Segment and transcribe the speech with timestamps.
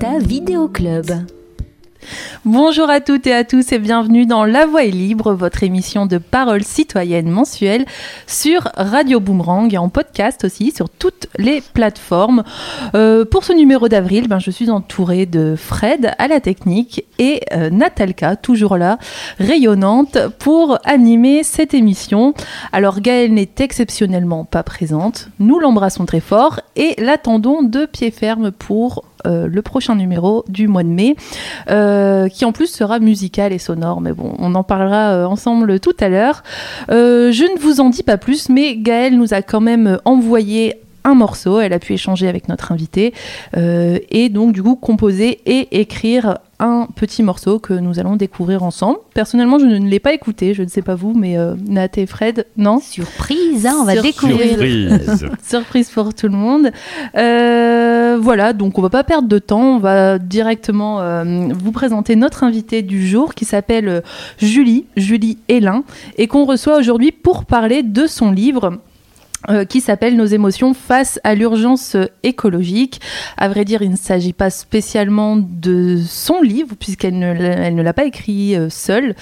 [0.00, 1.06] Vidéo Club.
[2.44, 6.06] Bonjour à toutes et à tous et bienvenue dans La Voix est libre, votre émission
[6.06, 7.84] de parole citoyenne mensuelle
[8.28, 12.44] sur Radio Boomerang et en podcast aussi sur toutes les plateformes.
[12.94, 17.40] Euh, pour ce numéro d'avril, ben, je suis entourée de Fred à la technique et
[17.52, 18.98] euh, Natalka, toujours là,
[19.40, 22.34] rayonnante, pour animer cette émission.
[22.72, 28.52] Alors Gaëlle n'est exceptionnellement pas présente, nous l'embrassons très fort et l'attendons de pied ferme
[28.52, 31.16] pour euh, le prochain numéro du mois de mai,
[31.70, 34.00] euh, qui en plus sera musical et sonore.
[34.00, 36.42] Mais bon, on en parlera euh, ensemble tout à l'heure.
[36.88, 41.14] je ne vous en dis pas plus, mais Gaëlle nous a quand même envoyé un
[41.14, 43.14] morceau, elle a pu échanger avec notre invité
[43.56, 48.98] et donc du coup composer et écrire un petit morceau que nous allons découvrir ensemble.
[49.14, 52.06] Personnellement, je ne l'ai pas écouté, je ne sais pas vous, mais euh, Nat et
[52.06, 52.80] Fred, non?
[52.80, 54.48] Surprise, hein, on va découvrir.
[54.50, 55.28] Surprise.
[55.42, 56.70] Surprise pour tout le monde.
[57.16, 62.16] Euh, voilà, donc on va pas perdre de temps, on va directement euh, vous présenter
[62.16, 64.02] notre invité du jour qui s'appelle
[64.38, 65.84] Julie, Julie Hélin,
[66.16, 68.78] et qu'on reçoit aujourd'hui pour parler de son livre
[69.48, 73.00] euh, qui s'appelle Nos émotions face à l'urgence écologique.
[73.36, 78.04] À vrai dire, il ne s'agit pas spécialement de son livre, puisqu'elle ne, l'a pas
[78.04, 79.14] écrit euh, seule.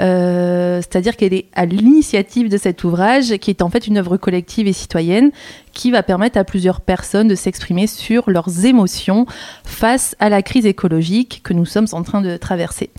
[0.00, 4.16] Euh, c'est-à-dire qu'elle est à l'initiative de cet ouvrage, qui est en fait une œuvre
[4.16, 5.32] collective et citoyenne,
[5.72, 9.26] qui va permettre à plusieurs personnes de s'exprimer sur leurs émotions
[9.64, 12.90] face à la crise écologique que nous sommes en train de traverser.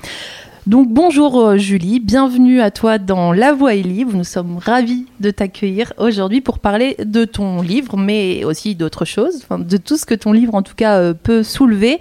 [0.68, 4.14] Donc bonjour euh, Julie, bienvenue à toi dans La Voix est libre.
[4.16, 9.46] Nous sommes ravis de t'accueillir aujourd'hui pour parler de ton livre, mais aussi d'autres choses,
[9.52, 12.00] de tout ce que ton livre en tout cas euh, peut soulever.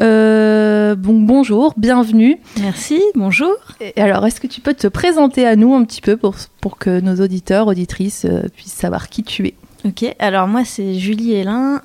[0.00, 2.40] Euh, bon, bonjour, bienvenue.
[2.60, 3.54] Merci, bonjour.
[3.80, 6.78] Et alors, est-ce que tu peux te présenter à nous un petit peu pour, pour
[6.78, 8.26] que nos auditeurs, auditrices
[8.56, 9.54] puissent savoir qui tu es?
[9.84, 11.80] Ok, alors moi c'est Julie Hélin,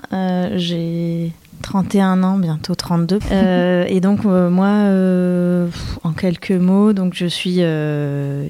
[0.56, 3.19] j'ai 31 ans, bientôt 32.
[3.31, 5.67] Euh, et donc euh, moi, euh,
[6.03, 7.61] en quelques mots, donc je suis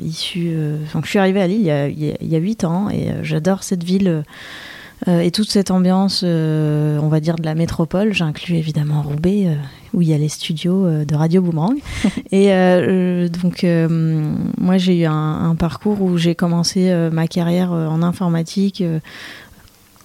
[0.03, 0.55] issue,
[0.93, 3.11] donc je suis arrivée à Lille il y a, il y a 8 ans et
[3.23, 4.23] j'adore cette ville.
[5.07, 9.57] et toute cette ambiance, on va dire, de la métropole, j'inclus évidemment Roubaix,
[9.93, 11.77] où il y a les studios de Radio Boomerang.
[12.31, 12.47] et
[13.29, 13.65] donc,
[14.57, 18.83] moi, j'ai eu un, un, parcours où j'ai commencé ma carrière en informatique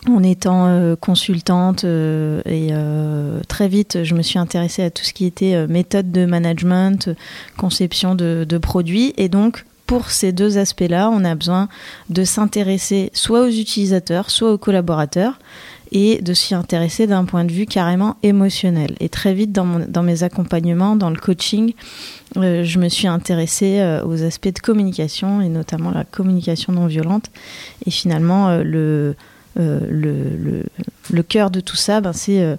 [0.09, 5.05] en étant euh, consultante euh, et euh, très vite je me suis intéressée à tout
[5.05, 7.11] ce qui était méthode de management,
[7.57, 11.69] conception de, produits et donc pour ces deux aspects-là, on a besoin
[12.11, 15.41] de s'intéresser soit aux utilisateurs, soit aux collaborateurs
[15.91, 18.95] et de s'y intéresser d'un point de vue carrément émotionnel.
[19.01, 21.73] Et très vite dans, dans mes accompagnements, dans le coaching,
[22.37, 27.33] je me suis intéressée aux aspects de communication et notamment la communication non violente.
[27.85, 29.17] Et finalement, le,
[29.59, 30.63] euh, le,
[31.11, 32.57] le, cœur de tout ça, ben, c'est euh,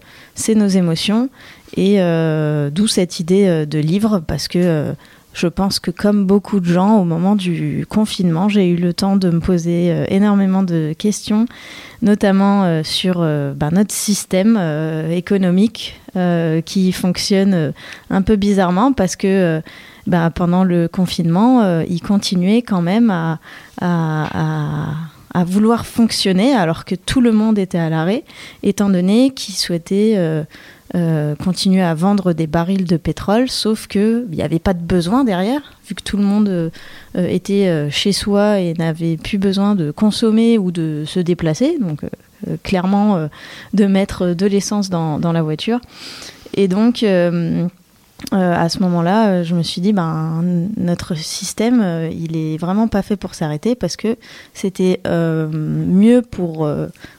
[0.56, 1.30] nos émotions.
[1.78, 4.94] Et euh, d'où cette idée de livre, parce que
[5.34, 9.16] je pense que comme beaucoup de gens, au moment du confinement, j'ai eu le temps
[9.16, 11.46] de me poser énormément de questions,
[12.02, 14.60] notamment sur ben, notre système
[15.10, 16.02] économique
[16.66, 17.72] qui fonctionne
[18.10, 19.62] un peu bizarrement parce que
[20.08, 23.40] ben, pendant le confinement, il continuait quand même à,
[25.44, 28.24] vouloir fonctionner alors que tout le monde était à l'arrêt,
[28.64, 30.44] étant donné qu'ils souhaitaient euh,
[30.96, 35.24] euh, continuer à vendre des barils de pétrole, sauf qu'il n'y avait pas de besoin
[35.24, 36.70] derrière, vu que tout le monde euh,
[37.16, 42.02] était chez soi et n'avait plus besoin de consommer ou de se déplacer, donc
[42.64, 43.30] clairement
[43.74, 45.80] de mettre de l'essence dans, dans, la voiture.
[46.56, 47.06] Et donc
[48.34, 50.44] euh, à ce moment-là, euh, je me suis dit, ben,
[50.78, 54.18] notre système, euh, il est vraiment pas fait pour s'arrêter parce que
[54.54, 56.70] c'était mieux pour,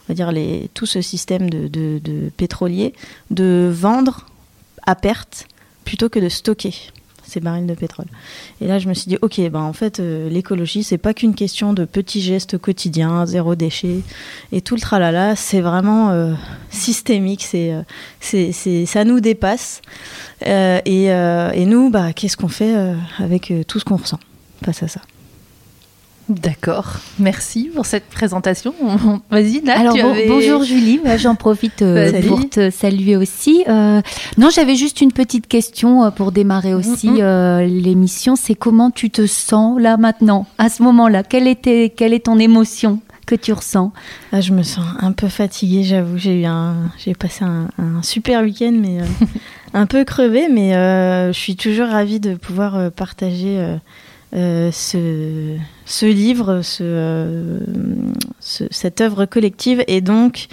[0.09, 0.33] dire,
[0.75, 2.95] tout ce système de, de, de pétroliers
[3.31, 4.27] de vendre
[4.87, 5.47] à perte
[5.85, 6.75] plutôt que de stocker
[7.33, 8.07] ces barils de pétrole.
[8.61, 11.35] Et là, je me suis dit, ok, ben en fait, euh, l'écologie, c'est pas qu'une
[11.35, 14.01] question de petits gestes quotidiens, zéro déchet
[14.53, 15.35] et tout le tralala.
[15.37, 16.35] C'est vraiment euh,
[16.71, 17.43] systémique.
[17.43, 17.83] C'est, euh,
[18.21, 19.83] c'est, ça nous dépasse.
[20.45, 22.75] et, et, nous, bah, qu'est-ce qu'on fait
[23.19, 24.21] avec tout ce qu'on ressent
[24.63, 25.01] face à ça?
[26.29, 28.75] D'accord, merci pour cette présentation.
[29.31, 29.81] Vas-y, là.
[29.81, 29.97] Alors
[30.29, 33.65] bonjour Julie, j'en profite euh, pour te saluer aussi.
[33.69, 34.01] Euh,
[34.39, 37.67] non, j'avais juste une petite question euh, pour démarrer aussi mm-hmm.
[37.67, 38.37] l'émission.
[38.37, 41.25] C'est comment tu te sens là maintenant, à ce moment-là?
[41.25, 43.93] Quelle était, quelle est ton émotion que tu ressens?
[44.31, 46.19] Ah, Je me sens un peu fatiguée, j'avoue.
[46.19, 48.99] J'ai eu un, j'ai passé un, super week-end, mais
[49.75, 50.49] un peu crevé.
[50.49, 53.77] Mais je suis toujours ravie de pouvoir partager
[54.33, 57.59] ce, ce, livre, ce,
[58.41, 59.85] cette œuvre collective.
[59.89, 60.49] Et donc,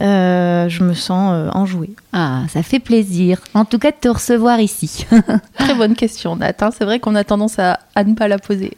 [0.00, 1.90] je me sens enjouée.
[2.12, 3.40] Ah, ça fait plaisir.
[3.54, 5.06] En tout cas, de te recevoir ici.
[5.58, 6.54] Très bonne question, Nat.
[6.60, 6.70] Hein.
[6.76, 8.76] C'est vrai qu'on a tendance à, à, ne pas la poser.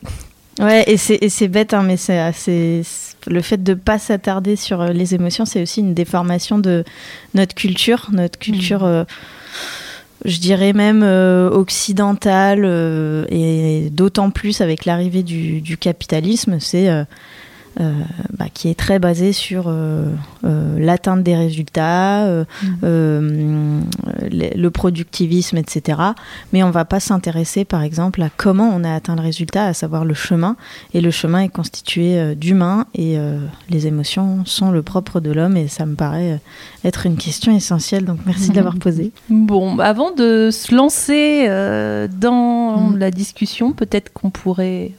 [0.60, 2.82] Ouais, et c'est bête, hein, mais c'est
[3.26, 6.84] le fait de ne pas s'attarder sur les émotions, c'est aussi une déformation de
[7.34, 8.84] notre culture, notre culture.
[8.84, 9.04] Mmh
[10.24, 17.04] je dirais même euh, occidentale, euh, et d'autant plus avec l'arrivée du, capitalisme, c'est euh,
[17.78, 20.06] bah, qui est très basé sur euh,
[20.44, 22.76] euh, l'atteinte des résultats, mmh.
[22.82, 26.00] le productivisme, etc.
[26.52, 29.66] Mais on ne va pas s'intéresser, par exemple, à comment on a atteint le résultat,
[29.66, 30.56] à savoir le chemin.
[30.92, 33.16] Et le chemin est constitué d'humains et
[33.70, 35.56] les émotions sont le propre de l'homme.
[35.56, 36.40] Et ça me paraît
[36.84, 38.04] être une question essentielle.
[38.04, 39.12] Donc merci de l'avoir posée.
[39.28, 41.46] Bon, bah, avant de se lancer
[42.20, 42.98] dans mmh.
[42.98, 44.92] la discussion, peut-être qu'on pourrait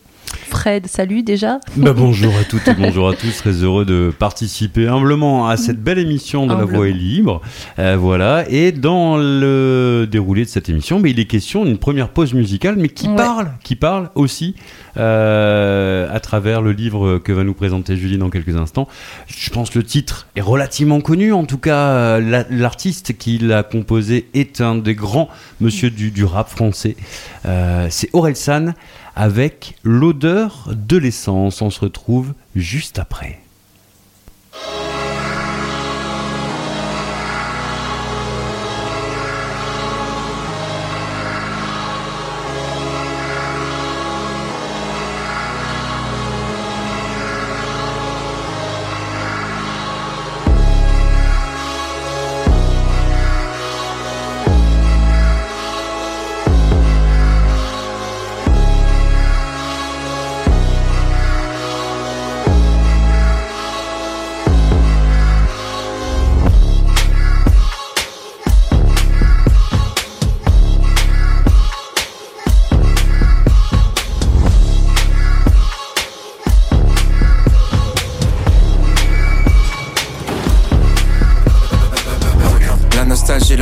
[0.49, 1.59] Fred, salut déjà.
[1.77, 3.37] Bah, bonjour à toutes et bonjour à tous.
[3.37, 7.41] Très heureux de participer humblement à cette belle émission de La Voix est libre.
[7.77, 8.49] Euh, voilà.
[8.49, 12.75] Et dans le déroulé de cette émission, mais il est question d'une première pause musicale,
[12.77, 14.55] mais qui parle, qui parle aussi
[14.97, 18.87] euh, à travers le livre que va nous présenter Julie dans quelques instants.
[19.27, 21.31] Je pense que le titre est relativement connu.
[21.31, 25.29] En tout cas, l'artiste qui l'a composé est un des grands
[25.61, 26.95] monsieur du, du rap français.
[27.45, 28.73] Euh, c'est Aurel San
[29.15, 31.61] avec l'odeur de l'essence.
[31.61, 33.39] On se retrouve juste après.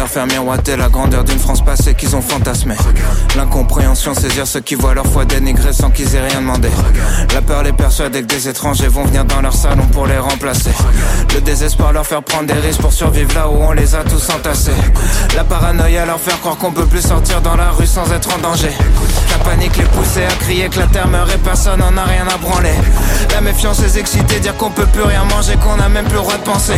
[0.08, 2.75] Faire miroiter la grandeur d'une France passée qu'ils ont fantasmé.
[3.36, 6.69] L'incompréhension, saisir ceux qui voient leur foi dénigrer sans qu'ils aient rien demandé.
[7.34, 10.72] La peur les persuader que des étrangers vont venir dans leur salon pour les remplacer.
[11.34, 14.30] Le désespoir leur faire prendre des risques pour survivre là où on les a tous
[14.30, 14.72] entassés.
[15.36, 18.40] La paranoïa leur faire croire qu'on peut plus sortir dans la rue sans être en
[18.40, 18.72] danger.
[19.38, 22.38] La panique les pousser à crier que la terre meurt personne n'en a rien à
[22.38, 22.74] branler.
[23.34, 26.22] La méfiance les exciter, dire qu'on peut plus rien manger, qu'on a même plus le
[26.22, 26.78] droit de penser.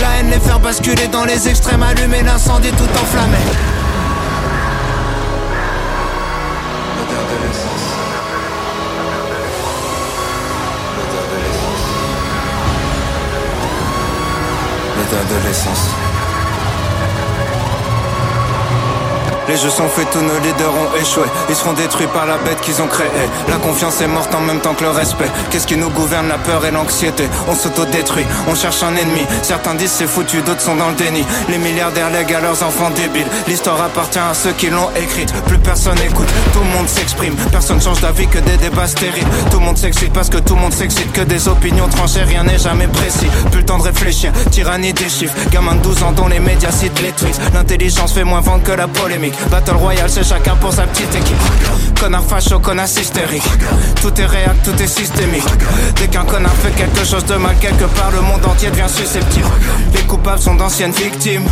[0.00, 3.38] La haine les faire basculer dans les extrêmes, allumer l'incendie tout enflammé.
[14.96, 16.23] L'odeur de l'essence.
[19.48, 21.24] Les jeux sont faits, tous nos leaders ont échoué.
[21.50, 23.08] Ils seront détruits par la bête qu'ils ont créée.
[23.48, 25.30] La confiance est morte en même temps que le respect.
[25.50, 27.28] Qu'est-ce qui nous gouverne la peur et l'anxiété?
[27.48, 29.20] On s'auto-détruit, on cherche un ennemi.
[29.42, 31.24] Certains disent c'est foutu, d'autres sont dans le déni.
[31.48, 33.26] Les milliardaires lèguent à leurs enfants débiles.
[33.46, 35.32] L'histoire appartient à ceux qui l'ont écrite.
[35.46, 37.34] Plus personne écoute, tout le monde s'exprime.
[37.52, 39.26] Personne change d'avis que des débats stériles.
[39.50, 41.12] Tout le monde s'excite parce que tout le monde s'excite.
[41.12, 43.28] Que des opinions tranchées, rien n'est jamais précis.
[43.50, 45.34] Plus le temps de réfléchir, tyrannie des chiffres.
[45.50, 47.38] Gamin de 12 ans dont les médias citent les tweets.
[47.52, 49.33] L'intelligence fait moins vendre que la polémique.
[49.50, 51.93] Battle Royale, c'est chacun pour sa petite équipe.
[52.00, 53.42] Connard facho, connard hystérique.
[54.02, 55.44] Tout est réel, tout est systémique.
[55.96, 59.48] Dès qu'un connard fait quelque chose de mal, quelque part, le monde entier devient susceptible.
[59.94, 61.44] Les coupables sont d'anciennes victimes.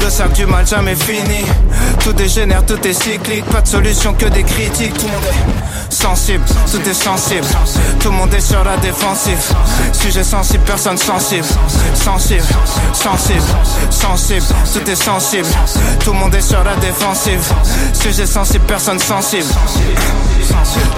[0.00, 1.44] Le sac du mal jamais fini.
[2.00, 3.44] Tout dégénère, tout est cyclique.
[3.46, 4.94] Pas de solution que des critiques.
[4.94, 7.46] Tout le monde est sensible, tout est sensible.
[8.00, 9.38] Tout le monde est sur la défensive.
[9.92, 11.44] Sujet sensible, personne sensible.
[11.94, 12.42] Sensible,
[12.92, 13.42] sensible,
[13.90, 14.46] sensible.
[14.72, 15.48] Tout est sensible.
[16.04, 17.40] Tout le monde est sur la défensive.
[17.92, 19.48] Sujet sensible, personne sensible.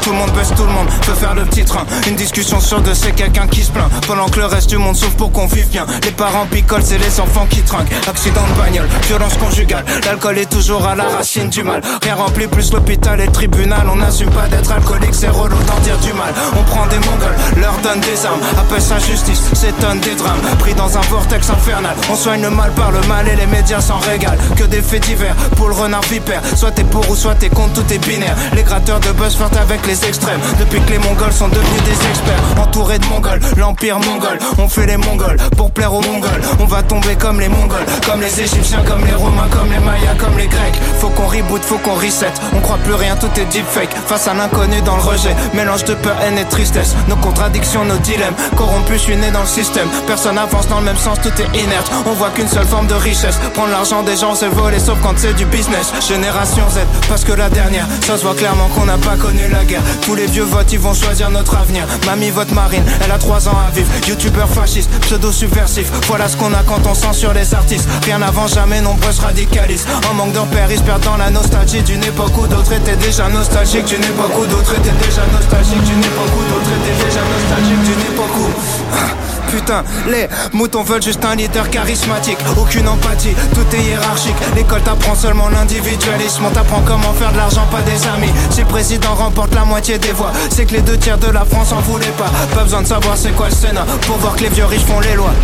[0.02, 1.84] Tout le monde baisse tout le monde, peut faire le petit train.
[2.08, 3.88] Une discussion sur deux, c'est quelqu'un qui se plaint.
[4.06, 5.86] Pendant que le reste du monde souffre pour qu'on vive bien.
[6.02, 7.92] Les parents picolent, c'est les enfants qui trinquent.
[8.08, 9.84] Accident de bagnole, violence conjugale.
[10.04, 11.82] L'alcool est toujours à la racine du mal.
[12.02, 13.82] Rien rempli, plus l'hôpital et le tribunal.
[13.92, 16.32] On n'assume pas d'être alcoolique, c'est relou d'en dire du mal.
[16.58, 18.40] On prend des mongols, leur donne des armes.
[18.58, 20.40] Appelle ça justice, s'étonne des drames.
[20.58, 21.94] Pris dans un vortex infernal.
[22.10, 24.38] On soigne le mal par le mal et les médias s'en régalent.
[24.56, 26.42] Que des faits divers pour le renard vipère.
[26.56, 28.36] Soit t'es pour ou soit t'es contre, tout est binaire.
[28.54, 30.40] Les de buzz flirtent avec les extrêmes.
[30.58, 32.42] Depuis que les Mongols sont devenus des experts.
[32.58, 33.40] En tout entouré de mongols.
[33.58, 36.40] L'empire mongol, on fait les mongols pour plaire aux mongols.
[36.60, 40.14] On va tomber comme les mongols, comme les égyptiens, comme les romains, comme les mayas,
[40.18, 40.80] comme les grecs.
[40.98, 42.32] Faut qu'on reboot, faut qu'on reset.
[42.56, 43.94] On croit plus rien, tout est deepfake.
[44.06, 46.94] Face à l'inconnu dans le rejet, mélange de peur, haine et tristesse.
[47.08, 49.88] Nos contradictions, nos dilemmes, corrompus, suis né dans le système.
[50.06, 51.90] Personne avance dans le même sens, tout est inerte.
[52.06, 53.38] On voit qu'une seule forme de richesse.
[53.52, 55.92] Prendre l'argent des gens, c'est voler, sauf quand c'est du business.
[56.08, 59.64] Génération Z, parce que la dernière, ça se voit clairement qu'on n'a pas connu la
[59.64, 59.82] guerre.
[60.02, 61.86] Tous les vieux votent, ils vont choisir notre avenir.
[62.06, 63.88] Mamie vote marine, elle a 3 ans à vivre.
[64.08, 65.90] Youtubeur fasciste, pseudo subversif.
[66.06, 67.88] Voilà ce qu'on a quand on censure les artistes.
[68.04, 69.86] Rien avant jamais, nombreux se radicalisent.
[70.10, 73.86] En manque d'empère, ils perdent dans la nostalgie d'une époque où d'autres étaient déjà nostalgiques.
[73.86, 75.82] D'une époque où d'autres étaient déjà nostalgiques.
[75.84, 77.82] D'une époque où d'autres étaient déjà nostalgiques.
[77.82, 79.39] D'une époque où.
[79.50, 82.38] Putain, les moutons veulent juste un leader charismatique.
[82.56, 84.36] Aucune empathie, tout est hiérarchique.
[84.54, 86.44] L'école t'apprend seulement l'individualisme.
[86.46, 88.32] On t'apprend comment faire de l'argent, pas des amis.
[88.50, 91.44] Si le président remporte la moitié des voix, c'est que les deux tiers de la
[91.44, 92.30] France en voulaient pas.
[92.54, 95.00] Pas besoin de savoir c'est quoi le Sénat pour voir que les vieux riches font
[95.00, 95.34] les lois.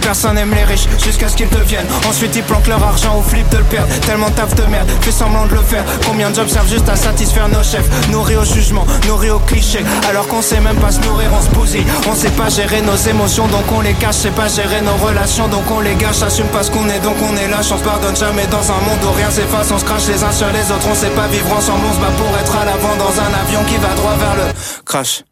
[0.00, 1.86] Personne aime les riches jusqu'à ce qu'ils deviennent.
[2.08, 3.88] Ensuite ils planquent leur argent au flip de le perdre.
[4.06, 5.84] Tellement taf de merde, fais semblant de le faire.
[6.06, 7.88] Combien de jobs servent juste à satisfaire nos chefs?
[8.10, 9.84] Nourris au jugement, nourris au cliché.
[10.08, 11.86] Alors qu'on sait même pas se nourrir, on se bousille.
[12.08, 14.16] On sait pas gérer nos émotions donc on les cache.
[14.16, 16.22] C'est pas gérer nos relations donc on les gâche.
[16.22, 17.72] Assume pas ce qu'on est donc on est lâche.
[17.72, 19.70] On se pardonne jamais dans un monde où rien s'efface.
[19.70, 20.86] On se crache les uns sur les autres.
[20.90, 21.84] On sait pas vivre ensemble.
[21.88, 24.52] On se bat pour être à l'avant dans un avion qui va droit vers le
[24.84, 25.22] crash.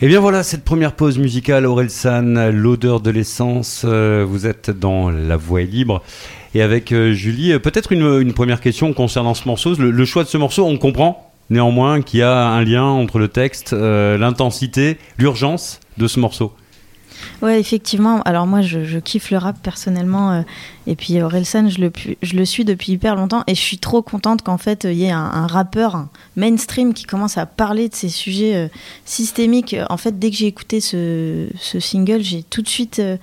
[0.00, 4.44] Et eh bien voilà, cette première pause musicale, Aurel San, l'odeur de l'essence, euh, vous
[4.44, 6.02] êtes dans La Voix libre.
[6.52, 9.72] Et avec euh, Julie, euh, peut-être une, première question concernant ce morceau.
[9.78, 13.28] le, choix de ce morceau, on comprend néanmoins qu'il y a un lien entre le
[13.28, 16.52] texte, l'intensité, l'urgence de ce morceau.
[17.42, 18.22] Ouais, effectivement.
[18.22, 20.32] Alors moi, je, kiffe le rap personnellement.
[20.32, 20.42] Euh,
[20.86, 21.92] et puis Orelsan, je le,
[22.22, 23.42] je le suis depuis hyper longtemps.
[23.46, 26.06] Et je suis trop contente qu'en fait, il y ait un, rappeur
[26.36, 28.68] mainstream qui commence à parler de ces sujets euh,
[29.04, 29.76] systémiques.
[29.90, 31.48] En fait, dès que j'ai écouté ce,
[31.80, 33.16] single, j'ai tout de suite euh,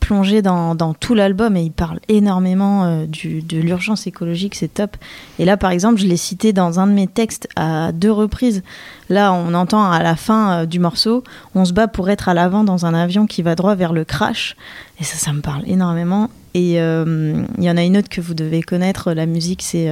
[0.00, 1.56] plongé dans, tout l'album.
[1.56, 4.54] Et il parle énormément du, de l'urgence écologique.
[4.54, 4.96] C'est top.
[5.38, 8.62] Et là, par exemple, je l'ai cité dans un de mes textes à deux reprises.
[9.08, 12.34] Là, on entend à la fin euh, du morceau, on se bat pour être à
[12.34, 14.56] l'avant dans un avion qui va droit vers le crash.
[15.00, 16.30] Et ça, ça me parle énormément.
[16.54, 19.88] Et euh, il y en a une autre que vous devez connaître, la musique, c'est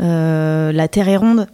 [0.00, 1.46] euh, La Terre est ronde.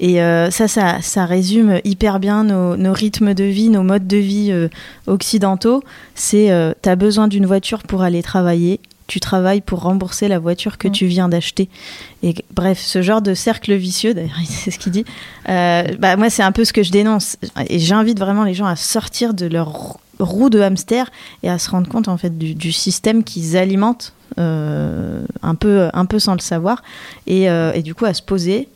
[0.00, 0.18] Et
[0.50, 4.52] ça, ça, résume hyper bien nos, rythmes de vie, nos modes de vie
[5.06, 5.82] occidentaux.
[6.14, 6.50] C'est,
[6.82, 11.06] t'as besoin d'une voiture pour aller travailler, tu travailles pour rembourser la voiture que tu
[11.06, 11.68] viens d'acheter.
[12.22, 15.04] Et bref, ce genre de cercle vicieux, d'ailleurs, c'est ce qu'il dit.
[15.48, 17.36] Euh, bah, moi, c'est un peu ce que je dénonce.
[17.68, 21.10] Et j'invite vraiment les gens à sortir de leur roue de hamster
[21.42, 26.06] et à se rendre compte en fait du, système qu'ils alimentent euh, un peu, un
[26.06, 26.82] peu sans le savoir.
[27.26, 28.68] Et, euh, et, du coup, à se poser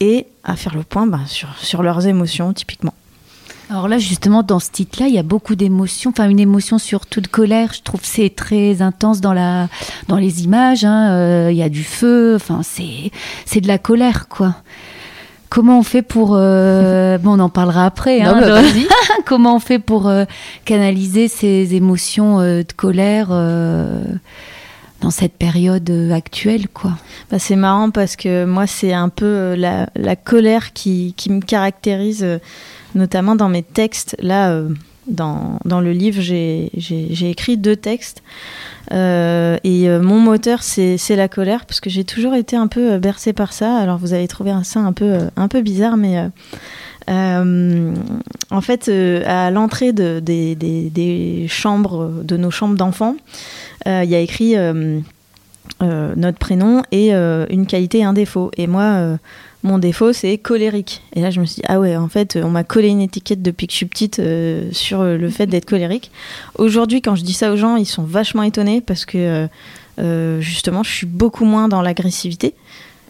[0.00, 2.94] et à faire le point bah, sur, sur leurs émotions, typiquement.
[3.70, 7.20] Alors là, justement, dans ce titre-là, il y a beaucoup d'émotions, enfin une émotion surtout
[7.20, 7.74] de colère.
[7.74, 9.68] Je trouve c'est très intense dans la,
[10.08, 10.84] dans les images.
[10.84, 11.10] Hein.
[11.10, 13.10] Euh, il y a du feu, enfin c'est,
[13.44, 14.54] c'est de la colère, quoi.
[15.50, 18.22] Comment on fait pour, euh, bon, on en parlera après.
[18.22, 18.62] Hein, bah,
[19.26, 20.24] comment on fait pour euh,
[20.64, 23.28] canaliser ces émotions de colère
[25.00, 26.92] dans cette période actuelle, quoi.
[27.30, 31.40] Bah, c'est marrant parce que moi, c'est un peu la, la colère qui, qui me
[31.40, 32.26] caractérise
[32.94, 34.16] notamment dans mes textes.
[34.20, 34.68] Là, euh,
[35.06, 36.70] dans, dans, le livre, j'ai
[37.30, 38.22] écrit deux textes.
[38.92, 42.98] Euh, et euh, mon moteur, c'est la colère, parce que j'ai toujours été un peu
[42.98, 43.76] bercée par ça.
[43.76, 46.28] Alors, vous allez trouver ça un peu, un peu bizarre, mais
[47.08, 53.16] en fait, à l'entrée de, des, chambres, de nos chambres d'enfants,
[53.86, 54.54] il y a écrit
[55.80, 58.50] notre prénom et une qualité un défaut.
[58.56, 59.18] Et moi,
[59.64, 61.02] mon défaut, c'est colérique.
[61.14, 63.42] Et là, je me suis dit, ah ouais, en fait, on m'a collé une étiquette
[63.42, 66.12] depuis que je suis petite euh, sur le fait d'être colérique.
[66.56, 69.48] Aujourd'hui, quand je dis ça aux gens, ils sont vachement étonnés parce que euh,
[69.98, 72.54] euh, justement, je suis beaucoup moins dans l'agressivité.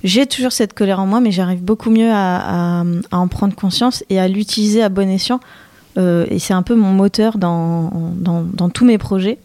[0.05, 4.21] J'ai toujours cette colère en moi, mais j'arrive beaucoup mieux à, en prendre conscience et
[4.21, 5.41] à l'utiliser à bon escient
[5.97, 9.39] euh, et c'est un peu mon moteur dans, dans, tous mes projets.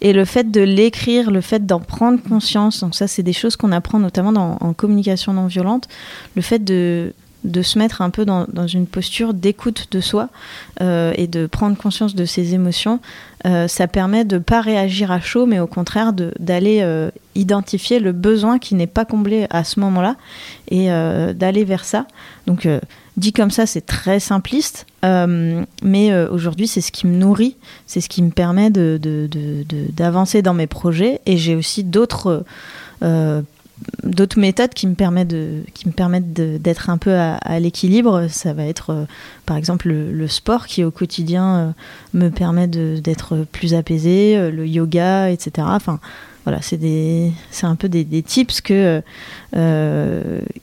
[0.00, 3.56] Et le fait de l'écrire, le fait d'en prendre conscience, donc ça c'est des choses
[3.56, 5.88] qu'on apprend notamment en communication non violente,
[6.36, 7.12] le fait de,
[7.46, 10.28] de se mettre un peu dans, dans une posture d'écoute de soi
[10.80, 13.00] euh, et de prendre conscience de ses émotions,
[13.46, 16.84] euh, ça permet de ne pas réagir à chaud, mais au contraire d'aller
[17.34, 20.16] identifier le besoin qui n'est pas comblé à ce moment-là
[20.70, 20.88] et
[21.34, 22.06] d'aller vers ça.
[22.46, 22.66] Donc
[23.16, 27.56] Dit comme ça, c'est très simpliste, euh, mais euh, aujourd'hui, c'est ce qui me nourrit,
[27.86, 31.20] c'est ce qui me permet d'avancer de, de, dans mes projets.
[31.24, 32.44] Et j'ai aussi d'autres
[33.02, 33.40] euh,
[34.02, 35.34] d'autres méthodes qui me permettent
[35.74, 38.26] qui me permettent d'être un peu à, l'équilibre.
[38.28, 39.04] Ça va être, euh,
[39.44, 41.70] par exemple, le, sport qui au quotidien euh,
[42.14, 45.66] me permet d'être plus apaisé, euh, le yoga, etc.
[45.70, 46.00] Enfin,
[46.44, 49.02] voilà, c'est des, c'est un peu des, des tips que,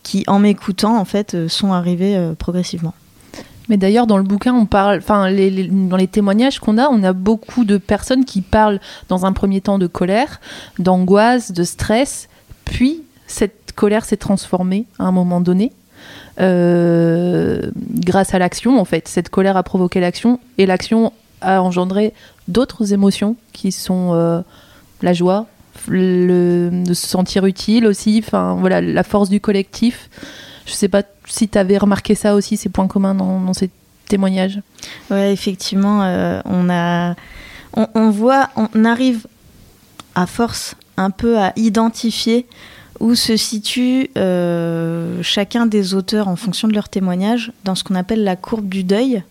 [0.03, 2.93] qui, en m'écoutant, en fait, sont arrivés progressivement.
[3.67, 7.11] Mais d'ailleurs, dans le bouquin, on parle, enfin, dans les témoignages qu'on a, on a
[7.11, 10.39] beaucoup de personnes qui parlent dans un premier temps de colère,
[10.79, 12.29] d'angoisse, de stress,
[12.65, 15.71] puis cette colère s'est transformée à un moment donné.
[16.39, 19.07] Euh, grâce à l'action, en fait.
[19.07, 22.13] Cette colère a provoqué l'action et l'action a engendré
[22.47, 24.41] d'autres émotions qui sont euh,
[25.01, 25.47] la joie,
[25.87, 30.09] le, de se sentir utile aussi, enfin voilà, la force du collectif.
[30.65, 33.69] Je sais pas si tu avais remarqué ça aussi, ces points communs dans, ces
[34.07, 34.59] témoignages.
[35.11, 37.15] Ouais, effectivement, euh, on a,
[37.73, 39.27] on, voit, on arrive
[40.15, 42.45] à force un peu à identifier
[43.03, 47.95] où se situe euh, chacun des auteurs en fonction de leur témoignage dans ce qu'on
[47.95, 49.23] appelle la courbe du deuil.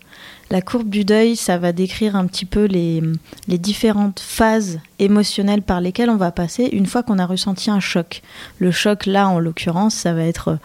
[0.51, 3.03] La courbe du deuil, ça va décrire un petit peu les,
[3.49, 7.81] les différentes phases émotionnelles par lesquelles on va passer une fois qu'on a ressenti un
[7.81, 8.21] choc.
[8.59, 10.59] Le choc, là, en l'occurrence, ça va être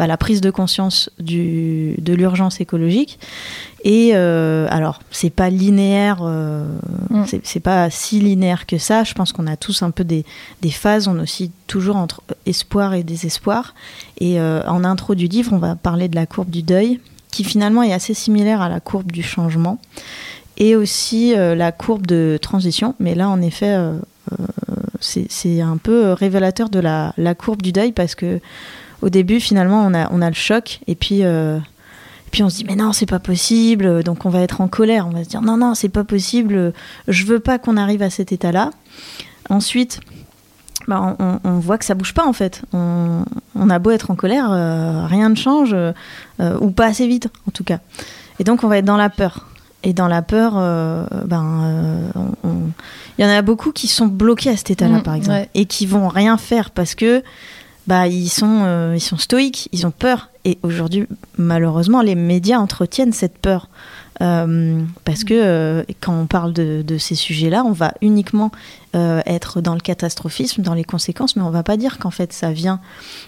[0.00, 3.18] bah, la prise de conscience du, de l'urgence écologique.
[3.84, 6.64] Et euh, alors, c'est pas linéaire, euh,
[7.10, 7.24] mm.
[7.42, 9.04] c'est pas si linéaire que ça.
[9.04, 10.24] Je pense qu'on a tous un peu des,
[10.62, 13.74] des, phases, on aussi toujours entre espoir et désespoir.
[14.16, 16.98] Et euh, en intro du livre, on va parler de la courbe du deuil,
[17.30, 19.78] qui finalement est assez similaire à la courbe du changement,
[20.56, 22.94] et aussi la courbe de transition.
[23.00, 23.76] Mais là, en effet,
[25.00, 28.40] c'est un peu révélateur de la, la, courbe du deuil parce que
[29.02, 31.58] au début, finalement, on a, on a le choc et puis, euh,
[32.30, 34.02] puis on se dit mais non, c'est pas possible.
[34.02, 35.06] Donc on va être en colère.
[35.06, 36.72] On va se dire non, non, c'est pas possible.
[37.08, 38.70] Je veux pas qu'on arrive à cet état-là.
[39.48, 40.00] Ensuite,
[40.86, 42.62] bah, on, voit que ça bouge pas en fait.
[42.72, 43.24] On,
[43.68, 45.92] a beau être en colère, euh, rien ne change euh,
[46.60, 47.78] ou pas assez vite en tout cas.
[48.38, 49.46] Et donc on va être dans la peur.
[49.82, 50.56] Et dans la peur,
[51.24, 52.12] ben,
[53.16, 55.64] il y en a beaucoup qui sont bloqués à cet état-là, mmh, par exemple, et
[55.64, 57.22] qui vont rien faire parce que
[57.90, 60.28] bah, ils, sont, euh, ils sont stoïques, ils ont peur.
[60.44, 63.68] Et aujourd'hui, malheureusement, les médias entretiennent cette peur.
[64.22, 68.52] Euh, parce que euh, quand on parle de, ces sujets-là, on va uniquement
[68.94, 72.50] être dans le catastrophisme, dans les conséquences, mais on va pas dire qu'en fait ça
[72.50, 72.80] vient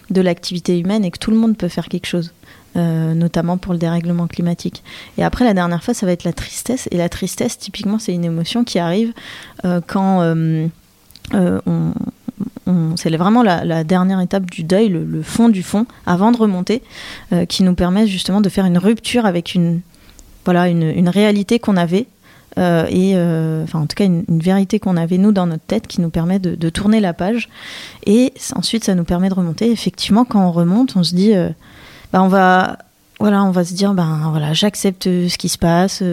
[0.09, 2.31] de l'activité humaine et que tout le monde peut faire quelque chose.
[2.75, 4.81] notamment pour le dérèglement climatique.
[5.17, 6.87] Et après, la dernière fois, ça va être la tristesse.
[6.91, 9.13] Et la tristesse, typiquement, c'est une émotion qui arrive
[9.87, 10.69] quand
[11.33, 11.93] on,
[12.95, 16.81] c'est vraiment la, dernière étape du deuil, le, fond du fond, avant de remonter,
[17.31, 19.81] euh, qui nous permet justement de faire une rupture avec une,
[20.45, 22.07] voilà, une, réalité qu'on avait.
[22.59, 25.87] Euh, et euh, enfin en tout cas une, vérité qu'on avait nous dans notre tête
[25.87, 27.49] qui nous permet de, tourner la page
[28.05, 31.33] et ensuite ça nous permet de remonter effectivement quand on remonte on se dit
[32.11, 32.77] bah, on va
[33.23, 36.03] voilà, on va se dire, ben voilà, j'accepte ce qui se passe,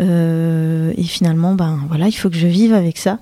[0.00, 3.18] et finalement, ben voilà, il faut que je vive avec ça.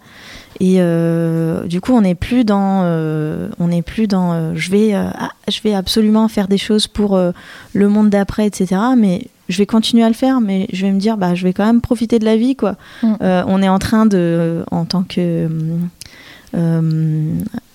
[0.61, 4.70] Et euh, du coup, on n'est plus dans, euh, on n'est plus dans, euh, je
[4.70, 8.81] vais, ah, je vais absolument faire des choses pour le monde d'après, etc.
[8.97, 11.53] Mais je vais continuer à le faire, mais je vais me dire, bah, je vais
[11.53, 12.77] quand même profiter de la vie, quoi.
[13.03, 13.16] Mm.
[13.20, 15.49] on est en train de, en tant que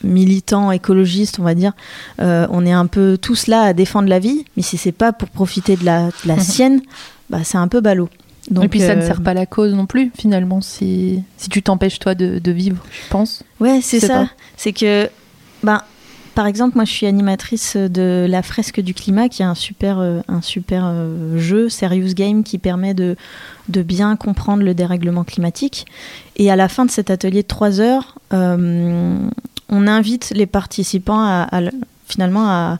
[0.04, 1.74] militant écologiste, on va dire,
[2.20, 5.30] on est un peu tous là à défendre la vie, mais si c'est pas pour
[5.30, 6.82] profiter de la, de la sienne,
[7.30, 8.10] bah, c'est un peu ballot
[8.62, 11.62] et puis ça ne euh, sert pas la cause non plus, finalement, si, si tu
[11.62, 13.44] t'empêches toi de, de, vivre, je pense.
[13.60, 14.30] Ouais, c'est ça.
[14.58, 15.10] C'est que,
[15.64, 15.82] ben,
[16.36, 20.00] par exemple, moi je suis animatrice de la fresque du climat, qui est un super,
[20.00, 23.16] euh, un super euh, jeu, Serious Game, qui permet de,
[23.68, 25.86] bien comprendre le dérèglement climatique.
[26.36, 31.62] Et à la fin de cet atelier de 3 heures, on invite les participants à,
[32.08, 32.80] finalement à,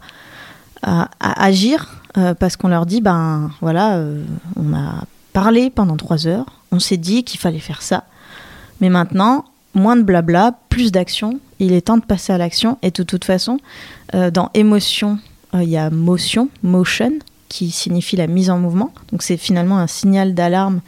[1.20, 2.02] agir.
[2.38, 4.02] parce qu'on leur dit, ben voilà,
[4.56, 8.04] on a parlé pendant trois heures, on s'est dit qu'il fallait faire ça.
[8.80, 11.40] Mais maintenant, moins de blabla, plus d'action.
[11.58, 12.78] Il est temps de passer à l'action.
[12.82, 13.58] Et de toute façon,
[14.14, 15.18] euh, dans émotion,
[15.54, 17.12] euh, il y a motion, motion,
[17.48, 18.92] qui signifie la mise en mouvement.
[19.10, 20.80] Donc c'est finalement un signal d'alarme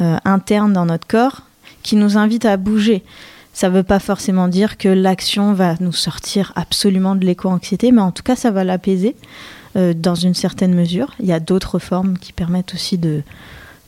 [0.00, 1.42] euh, interne dans notre corps
[1.82, 3.04] qui nous invite à bouger.
[3.52, 8.02] Ça ne veut pas forcément dire que l'action va nous sortir absolument de l'éco-anxiété, mais
[8.02, 9.16] en tout cas, ça va l'apaiser
[9.74, 11.14] dans une certaine mesure.
[11.20, 13.22] Il y a d'autres formes qui permettent aussi de,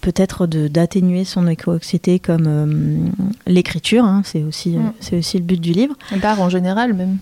[0.00, 4.92] peut-être d'atténuer son éco-anxiété comme euh, l'écriture, hein, c'est aussi, euh, mm.
[5.00, 5.94] c'est aussi le but du livre.
[6.22, 7.18] L'art en général même.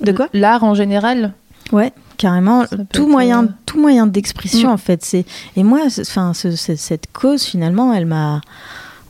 [0.00, 0.28] De quoi?
[0.32, 1.34] L'art en général
[1.72, 2.64] Ouais, carrément.
[2.92, 4.72] Tout moyen, euh, tout moyen d'expression mm.
[4.72, 5.04] en fait.
[5.04, 5.24] C'est
[5.56, 8.40] et moi, enfin, cette cause finalement, elle m'a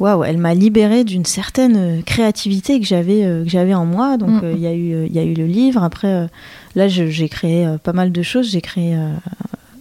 [0.01, 4.17] waouh, elle m'a libérée d'une certaine créativité que j'avais que j'avais en moi.
[4.17, 4.53] Donc mm.
[4.53, 5.83] il y a eu il y a eu le livre.
[5.83, 6.29] Après
[6.75, 8.51] là j'ai créé pas mal de choses.
[8.51, 8.99] J'ai créé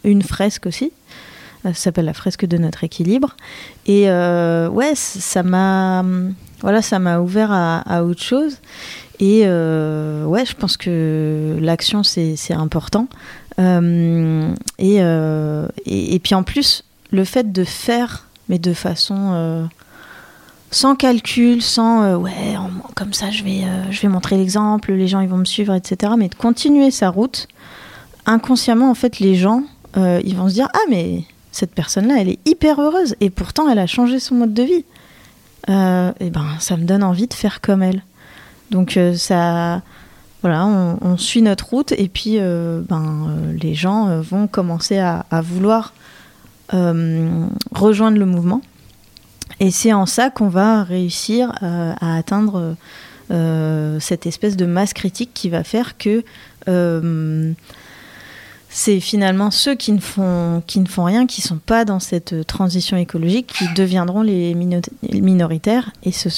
[0.04, 0.92] une fresque aussi.
[1.64, 3.36] Ça s'appelle la fresque de notre équilibre.
[3.86, 6.04] Et ouais, ça m'a
[6.62, 8.58] voilà, ça m'a ouvert à, autre chose.
[9.20, 13.08] Et ouais, je pense que l'action c'est important.
[13.60, 19.66] Euh, euh, et, et, puis en plus, le fait de faire, mais de façon euh,
[20.72, 22.56] sans calcul, sans ouais,
[22.96, 26.14] comme ça je vais, je vais montrer l'exemple, les gens ils vont me suivre, etc.
[26.18, 27.48] Mais de continuer sa route,
[28.26, 29.64] inconsciemment en fait les gens
[29.98, 31.24] ils vont se dire ah mais
[31.60, 34.86] cette personne-là elle est hyper heureuse et pourtant elle a changé son mode de vie.
[35.68, 38.04] et ben ça me donne envie de faire comme elle.
[38.72, 39.82] Donc ça
[40.42, 44.98] voilà, on, suit notre route et puis euh, ben, euh, les gens euh, vont commencer
[44.98, 45.94] à, vouloir
[46.72, 48.62] rejoindre le mouvement.
[49.60, 52.76] Et c'est en ça qu'on va réussir à atteindre
[54.00, 56.24] cette espèce de masse critique qui va faire que
[58.70, 62.00] c'est finalement ceux qui ne, font, qui ne font rien, qui ne sont pas dans
[62.00, 64.56] cette transition écologique, qui deviendront les
[65.12, 65.92] minoritaires.
[66.04, 66.30] Et ce,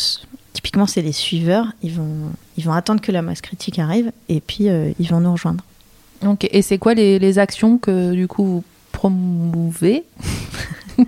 [0.53, 1.67] typiquement, c'est les suiveurs.
[1.83, 5.19] Ils vont, ils vont attendre que la masse critique arrive et puis euh, ils vont
[5.19, 5.63] nous rejoindre.
[6.51, 10.03] Et c'est quoi les, actions que du coup vous promouvez?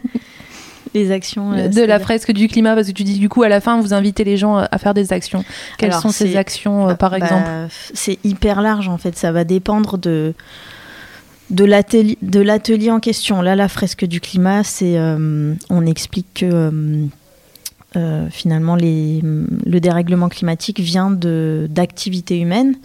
[0.96, 3.50] Les actions euh, de la fresque du climat parce que tu dis du coup à
[3.50, 5.44] la fin vous invitez les gens à faire des actions.
[5.80, 7.50] Quelles sont ces actions euh, par bah, exemple?
[7.96, 9.18] C'est hyper large en fait.
[9.18, 10.36] Ça va dépendre de
[11.54, 13.42] de l'atelier en question.
[13.42, 17.10] Là, la fresque du climat, c'est on explique que
[17.96, 22.76] euh, finalement, le dérèglement climatique vient d'activités humaines.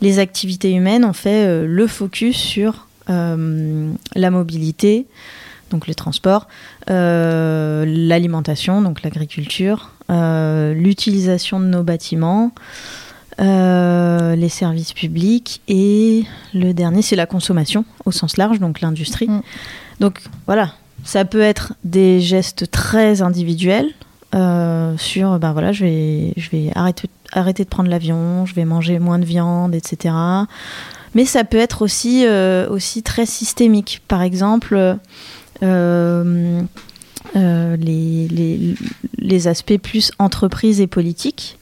[0.00, 5.06] Les activités humaines ont fait euh, le focus sur euh, la mobilité,
[5.70, 6.48] donc les transports,
[6.86, 12.52] l'alimentation, donc l'agriculture, l'utilisation de nos bâtiments,
[13.38, 19.28] les services publics et le dernier, c'est la consommation au sens large, donc l'industrie.
[19.28, 19.42] Mm.
[20.00, 20.72] Donc voilà,
[21.04, 23.92] ça peut être des gestes très individuels,
[24.34, 28.64] euh, sur ben voilà je vais je vais arrêter arrêter de prendre l'avion je vais
[28.64, 30.14] manger moins de viande etc
[31.14, 34.96] mais ça peut être aussi euh, aussi très systémique par exemple
[35.62, 36.62] euh,
[37.34, 38.74] les, les,
[39.18, 41.58] les, aspects plus entreprise et politique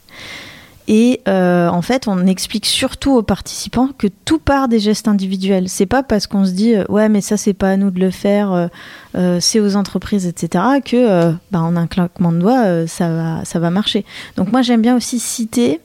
[0.92, 5.68] et euh, en fait, on explique surtout aux participants que tout part des gestes individuels.
[5.68, 8.00] C'est pas parce qu'on se dit euh, ouais, mais ça c'est pas à nous de
[8.00, 8.68] le faire,
[9.14, 10.64] euh, c'est aux entreprises, etc.
[10.84, 14.04] que bah, en un claquement de doigts, ça va ça va marcher.
[14.36, 15.80] Donc moi j'aime bien aussi citer.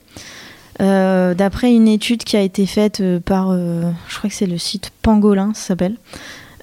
[0.80, 5.52] D'après une étude qui a été faite par, je crois que c'est le site Pangolin,
[5.54, 5.96] ça s'appelle.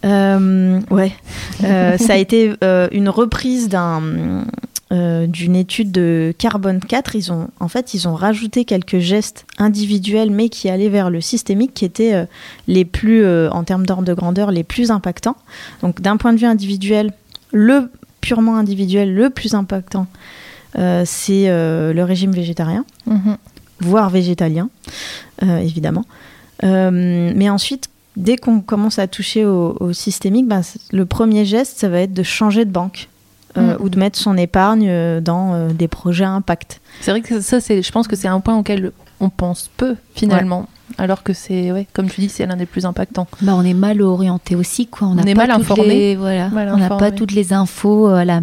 [0.03, 1.13] ouais,
[1.61, 2.53] ça a été
[2.91, 4.01] une reprise d'un
[4.93, 9.47] euh, d'une étude de Carbone 4, ils ont, en fait, ils ont rajouté quelques gestes
[9.57, 12.25] individuels, mais qui allaient vers le systémique, qui étaient euh,
[12.67, 15.35] les plus, euh, en termes d'ordre de grandeur, les plus impactants.
[15.81, 17.11] Donc, d'un point de vue individuel,
[17.51, 17.89] le
[18.21, 20.07] purement individuel, le plus impactant,
[21.05, 23.37] c'est le régime végétarien, mhm.
[23.79, 24.69] voire végétalien,
[25.41, 26.05] évidemment.
[26.63, 31.99] mais ensuite, dès qu'on commence à toucher au, systémique, ben, le premier geste, ça va
[31.99, 33.09] être de changer de banque.
[33.57, 33.81] Euh, mm.
[33.81, 36.81] ou de mettre son épargne euh, dans euh, des projets à impact.
[37.01, 39.95] C'est vrai que ça, c'est, je pense que c'est un point auquel on pense peu
[40.15, 40.67] finalement.
[40.97, 43.27] Alors que c'est, ouais, comme tu dis, c'est l'un des plus impactants.
[43.41, 45.07] Bah, on est mal orienté aussi, quoi.
[45.07, 46.15] On, est mal informé.
[46.15, 46.49] voilà.
[46.51, 48.41] on n'a pas toutes les infos à la,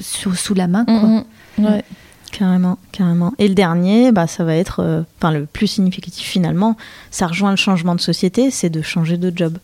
[0.00, 0.94] sous, la main, quoi.
[0.94, 1.24] Mm,
[1.58, 1.64] mm.
[1.64, 1.84] Ouais.
[2.32, 3.32] Carrément, carrément.
[3.38, 6.76] Et le dernier, bah, ça va être, enfin, le plus significatif finalement,
[7.10, 9.56] ça rejoint le changement de société, c'est de changer de job.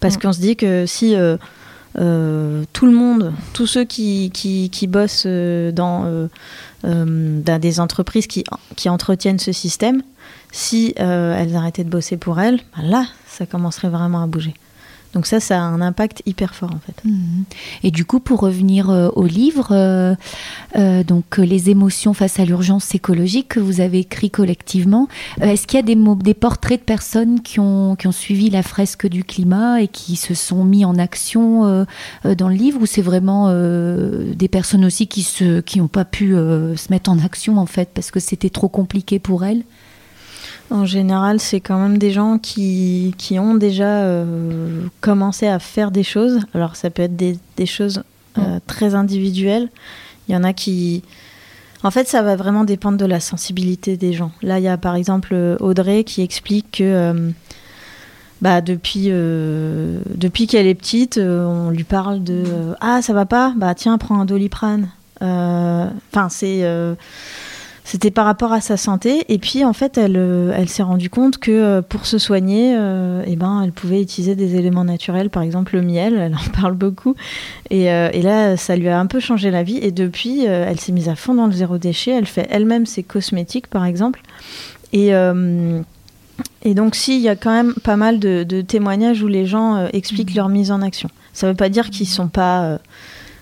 [0.00, 1.36] Parce qu'on se dit que si euh,
[1.96, 5.72] tout le monde, tous ceux qui, qui, bossent euh,
[6.84, 8.44] euh, dans, des entreprises qui,
[8.76, 10.02] qui, entretiennent ce système,
[10.52, 14.54] si elles arrêtaient de bosser pour elles, ben là, ça commencerait vraiment à bouger.
[15.16, 17.02] Donc ça, ça a un impact hyper fort en fait.
[17.02, 17.44] Mhm.
[17.82, 20.14] Et du coup, pour revenir euh, au livre, euh,
[20.76, 25.08] euh, donc les émotions face à l'urgence écologique que vous avez écrit collectivement,
[25.40, 29.06] est-ce qu'il y a des, portraits de personnes qui ont, qui ont suivi la fresque
[29.06, 31.86] du climat et qui se sont mis en action
[32.24, 36.90] dans le livre, ou c'est vraiment des personnes aussi qui n'ont qui pas pu se
[36.90, 39.62] mettre en action en fait parce que c'était trop compliqué pour elles?
[40.70, 45.90] En général, c'est quand même des gens qui, qui ont déjà euh, commencé à faire
[45.90, 46.40] des choses.
[46.54, 48.02] Alors, ça peut être des, des choses
[48.38, 49.68] euh, très individuelles.
[50.28, 51.02] Il y en a qui.
[51.82, 54.32] En fait, ça va vraiment dépendre de la sensibilité des gens.
[54.42, 56.84] Là, il y a par exemple Audrey qui explique que.
[56.84, 57.30] Euh,
[58.42, 62.44] bah, depuis, depuis qu'elle est petite, on lui parle de
[62.82, 63.54] Ah, ça va pas?
[63.56, 64.90] Bah, tiens, prends un doliprane.
[65.22, 66.62] Enfin, c'est
[67.86, 69.24] c'était par rapport à sa santé.
[69.28, 72.74] Et puis, en fait, elle, euh, elle s'est rendue compte que euh, pour se soigner,
[72.76, 76.60] euh, eh ben, elle pouvait utiliser des éléments naturels, par exemple le miel, elle en
[76.60, 77.14] parle beaucoup.
[77.70, 79.78] Et, et là, ça lui a un peu changé la vie.
[79.80, 82.10] Et depuis, elle s'est mise à fond dans le zéro déchet.
[82.10, 84.20] Elle fait elle-même ses cosmétiques, par exemple.
[84.92, 85.12] Et.
[86.62, 89.86] Et donc, si, il y a quand même pas mal de, témoignages où les gens
[89.92, 90.36] expliquent mmh.
[90.36, 91.08] leur mise en action.
[91.32, 92.78] Ça ne veut pas dire qu'ils ne sont pas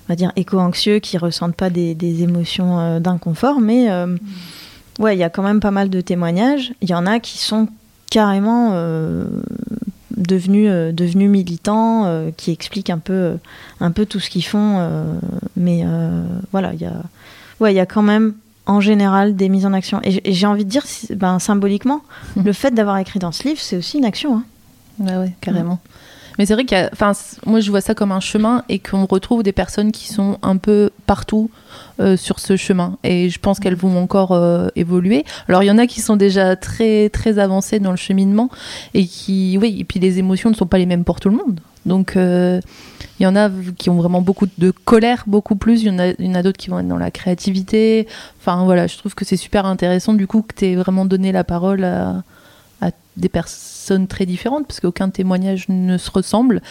[0.06, 3.60] on va dire, éco-anxieux, qui ressentent pas des, émotions euh, d'inconfort.
[3.60, 4.16] Mais euh,
[4.98, 6.72] ouais, il y a quand même pas mal de témoignages.
[6.82, 7.68] Il y en a qui sont
[8.10, 9.24] carrément euh,
[10.16, 13.38] devenus, devenus militants, qui expliquent un peu,
[13.80, 15.18] un peu tout ce qu'ils font.
[15.56, 15.84] mais
[16.52, 17.02] voilà, il y a,
[17.60, 18.34] ouais, il y a quand même
[18.66, 20.00] en général des mises en action.
[20.04, 20.84] Et j'ai envie de dire,
[21.16, 22.02] ben, symboliquement,
[22.36, 22.42] mm.
[22.44, 24.36] le fait d'avoir écrit dans ce livre, c'est aussi une action.
[24.36, 24.44] Hein.
[24.98, 25.80] Bah ouais, carrément.
[26.38, 27.12] Mais c'est vrai que, enfin,
[27.46, 30.56] moi je vois ça comme un chemin et qu'on retrouve des personnes qui sont un
[30.56, 31.50] peu partout
[32.00, 32.98] euh, sur ce chemin.
[33.04, 35.24] Et je pense qu'elles vont encore euh, évoluer.
[35.48, 38.50] Alors il y en a qui sont déjà très très avancées dans le cheminement
[38.94, 41.36] et qui, oui, et puis les émotions ne sont pas les mêmes pour tout le
[41.36, 41.60] monde.
[41.86, 42.60] Donc euh,
[43.20, 45.82] il y en a qui ont vraiment beaucoup de colère, beaucoup plus.
[45.82, 48.08] Il y en a, y a d'autres qui vont être dans la créativité.
[48.40, 51.30] Enfin voilà, je trouve que c'est super intéressant du coup que tu aies vraiment donné
[51.30, 52.22] la parole à
[53.16, 56.62] des personnes très différentes, parce qu'aucun témoignage ne se ressemble.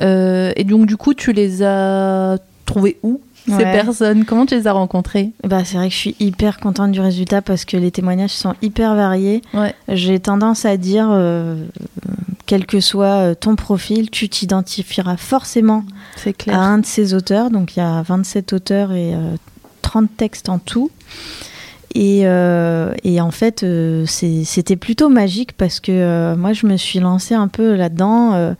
[0.00, 4.24] Euh, et donc, du coup, tu les as trouvées où ces personnes?
[4.24, 5.30] Comment tu les as rencontrées?
[5.42, 8.54] Bah, C'est vrai que je suis hyper contente du résultat parce que les témoignages sont
[8.62, 9.42] hyper variés.
[9.88, 11.56] J'ai tendance à dire, euh,
[12.46, 15.84] quel que soit euh, ton profil, tu t'identifieras forcément
[16.52, 17.50] à un de ces auteurs.
[17.50, 19.12] Donc il y a 27 auteurs et
[19.82, 20.90] 30 textes en tout.
[21.96, 26.98] Euh, et, en fait, euh, c'était plutôt magique parce que euh, moi, je me suis
[26.98, 28.54] lancée un peu là-dedans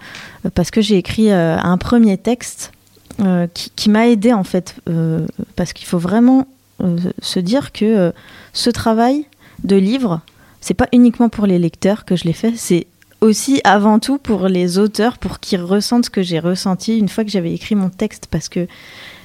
[0.54, 2.72] parce que j'ai écrit un premier texte
[3.54, 4.76] qui, m'a aidé en fait.
[5.56, 6.46] parce qu'il faut vraiment
[7.20, 8.12] se dire que
[8.52, 9.26] ce travail
[9.64, 10.20] de livre,
[10.60, 12.86] c'est pas uniquement pour les lecteurs que je l'ai fait, c'est
[13.20, 17.22] aussi avant tout pour les auteurs, pour qu'ils ressentent ce que j'ai ressenti une fois
[17.22, 18.26] que j'avais écrit mon texte.
[18.28, 18.66] Parce que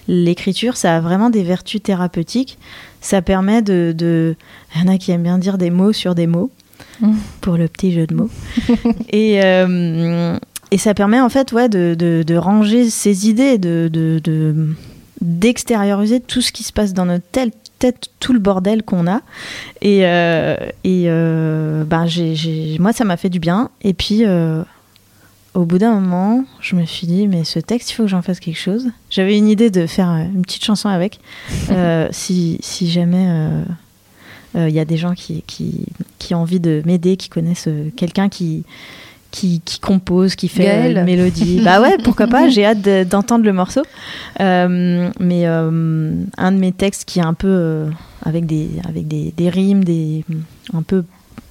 [0.08, 2.60] l'écriture, ça a vraiment des vertus thérapeutiques.
[3.02, 4.36] Ça permet de,
[4.76, 6.52] Il y en a qui aiment bien dire des mots sur des mots,
[7.02, 7.14] mmh.
[7.42, 8.30] pour le petit jeu de mots.
[9.10, 10.38] et, euh,
[10.72, 13.90] et ça permet en fait ouais, de, de, ranger ses idées, de,
[15.22, 19.22] d'extérioriser tout ce qui se passe dans notre tête, tout le bordel qu'on a.
[19.82, 22.06] Et, euh, et euh, ben,
[22.80, 23.70] moi, ça m'a fait du bien.
[23.82, 24.26] Et puis,
[25.58, 28.22] au bout d'un moment, je me suis dit, mais ce texte, il faut que j'en
[28.22, 28.92] fasse quelque chose.
[29.10, 31.20] J'avais une idée de faire euh, une petite chanson avec,
[31.72, 33.26] euh, si, si, jamais
[34.54, 35.86] il euh, y a des gens qui, qui,
[36.20, 38.66] qui ont envie de m'aider, qui connaissent quelqu'un qui,
[39.32, 41.62] qui, qui, compose, qui fait une mélodie.
[41.66, 43.82] bah ouais, pourquoi pas, j'ai hâte d'entendre le morceau.
[44.40, 47.88] mais un de mes textes qui est un peu
[48.24, 50.24] avec, des, avec des, des rimes, des,
[50.72, 51.04] un peu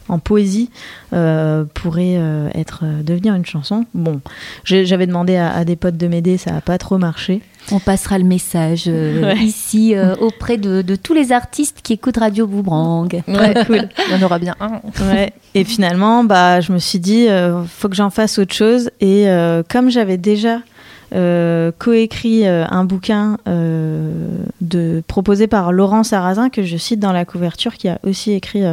[0.09, 0.71] en poésie
[1.13, 3.85] euh, pourrait euh, être euh, devenir une chanson.
[3.95, 4.21] Bon,
[4.65, 7.43] j'avais demandé à, des potes de m'aider, ça n'a pas trop marché.
[7.73, 8.87] On passera le message
[9.41, 13.23] ici auprès de, tous les artistes qui écoutent Radio Boomerang.
[13.29, 13.89] Ouais, cool.
[14.09, 14.81] Il y en aura bien un.
[15.05, 15.33] Ouais.
[15.55, 17.27] Et finalement, bah, je me suis dit,
[17.69, 18.91] faut que j'en fasse autre chose.
[19.01, 19.27] Et
[19.69, 20.61] comme j'avais déjà
[21.15, 24.11] euh, coécrit euh, un bouquin euh,
[24.61, 28.65] de, proposé par Laurent Sarrazin, que je cite dans la couverture, qui a aussi écrit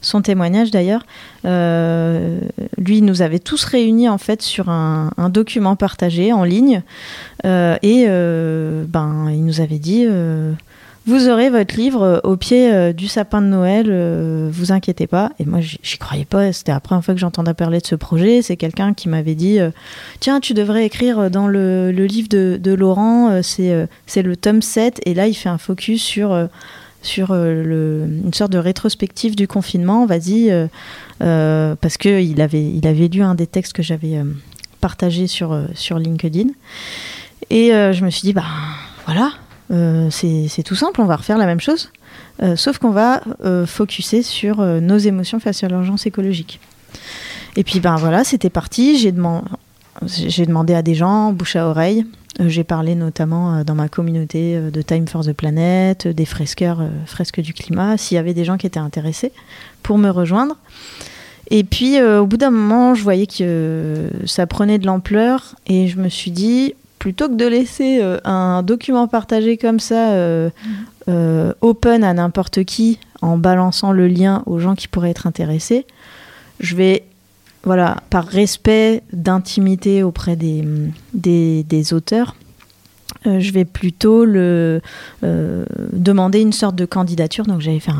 [0.00, 1.04] son témoignage d'ailleurs.
[1.44, 6.82] lui nous avait tous réunis en fait sur un, un document partagé en ligne
[7.44, 10.06] et ben, il nous avait dit
[11.06, 15.06] vous aurez votre livre euh, au pied euh, du sapin de Noël, euh, vous inquiétez
[15.06, 15.32] pas.
[15.38, 16.52] Et moi, j'y croyais pas.
[16.52, 18.40] C'était la première fois que j'entendais parler de ce projet.
[18.40, 19.58] C'est quelqu'un qui m'avait dit
[20.20, 25.00] Tiens, tu devrais écrire dans le, livre de, Laurent, c'est le tome 7.
[25.04, 26.48] Et là, il fait un focus sur,
[27.02, 30.06] sur le, une sorte de rétrospective du confinement.
[30.06, 30.50] Vas-y,
[31.18, 34.20] parce qu'il avait, il avait lu un des textes que j'avais
[34.80, 36.48] partagé sur, sur LinkedIn.
[37.50, 38.44] Et je me suis dit Bah
[39.06, 39.43] voilà euh,
[40.10, 41.90] c'est tout simple, on va refaire la même chose,
[42.42, 46.60] euh, sauf qu'on va euh, focuser sur nos émotions face à l'urgence écologique.
[47.56, 48.98] Et puis ben voilà, c'était parti.
[48.98, 52.04] J'ai demandé à des gens, bouche à oreille.
[52.40, 57.54] J'ai parlé notamment dans ma communauté de Time for the Planet, des fresqueurs, fresques du
[57.54, 59.30] climat, s'il y avait des gens qui étaient intéressés
[59.84, 60.56] pour me rejoindre.
[61.50, 65.96] Et puis au bout d'un moment, je voyais que ça prenait de l'ampleur et je
[65.96, 66.74] me suis dit,
[67.04, 70.48] plutôt que de laisser euh, un document partagé comme ça, euh,
[71.06, 75.84] euh, open à n'importe qui, en balançant le lien aux gens qui pourraient être intéressés,
[76.60, 77.04] je vais,
[77.62, 80.64] voilà, par respect d'intimité auprès des,
[81.12, 82.36] des, auteurs,
[83.26, 84.82] euh, je vais plutôt le,
[85.22, 87.46] euh, demander une sorte de candidature.
[87.46, 87.92] Donc j'avais fait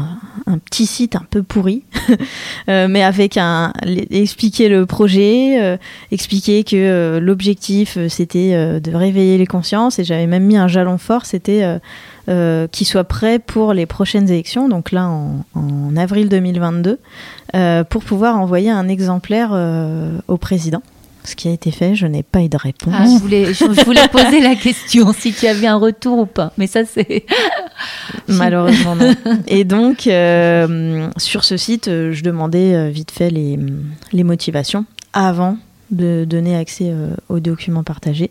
[0.47, 1.83] un, petit site un peu pourri,
[2.69, 3.73] euh, mais avec un
[4.11, 5.79] expliquer le projet,
[6.11, 9.99] expliquer que l'objectif c'était de réveiller les consciences.
[9.99, 11.65] Et j'avais même mis un jalon fort, c'était
[12.27, 15.09] qu'il soit prêt pour les prochaines élections, donc là
[15.55, 16.99] en avril 2022,
[17.89, 19.53] pour pouvoir envoyer un exemplaire
[20.29, 20.83] au président
[21.25, 22.95] ce qui a été fait, je n'ai pas eu de réponse.
[22.97, 26.53] Ah, je, voulais, je, voulais poser la question si tu avais un retour ou pas,
[26.59, 27.25] mais ça c'est...
[28.29, 29.15] Malheureusement non.
[29.47, 33.59] Et donc, euh, sur ce site, euh, je demandais euh, vite fait les,
[34.13, 35.57] les motivations avant
[35.91, 36.93] de donner accès
[37.29, 38.31] aux documents partagés.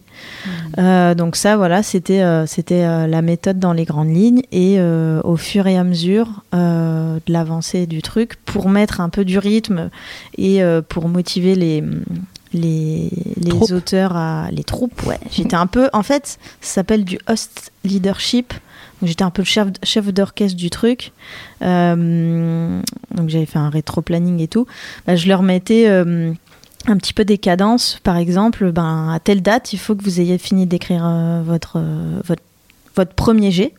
[0.75, 1.13] Mmh.
[1.13, 4.81] donc ça, voilà, c'était c'était la méthode dans les grandes lignes et
[5.23, 9.91] au fur et à mesure de l'avancée du truc, pour mettre un peu du rythme
[10.37, 11.83] et pour motiver les
[12.53, 15.03] les, les auteurs à les troupes.
[15.03, 18.53] Ouais, j'étais un peu, en fait, ça s'appelle du host leadership.
[19.01, 21.11] J'étais un peu le chef, chef d'orchestre du truc.
[21.61, 22.79] Euh,
[23.13, 24.65] donc j'avais fait un rétro-planning et tout.
[25.05, 26.31] Bah, je leur mettais euh,
[26.87, 27.99] un petit peu des cadences.
[28.03, 31.83] Par exemple, ben, à telle date, il faut que vous ayez fini d'écrire euh, votre,
[32.25, 32.43] votre,
[32.95, 33.73] votre, premier jet.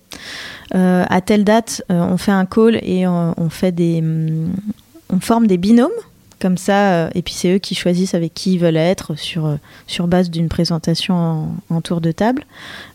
[0.73, 4.03] à telle date, on fait un call et on fait des,
[5.11, 5.91] on forme des binômes
[6.45, 9.47] comme ça, euh, et puis c'est eux qui choisissent avec qui ils veulent être sur,
[9.47, 12.45] euh, sur base d'une présentation en, tour de table,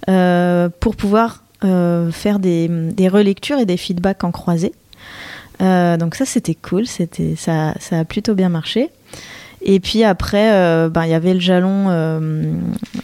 [0.08, 4.72] euh, pour pouvoir faire des, des, relectures et des feedbacks en croisée.
[5.60, 8.92] donc ça c'était cool, c'était ça, ça a plutôt bien marché.
[9.64, 10.48] Et puis après,
[10.90, 11.90] ben, il y avait le jalon,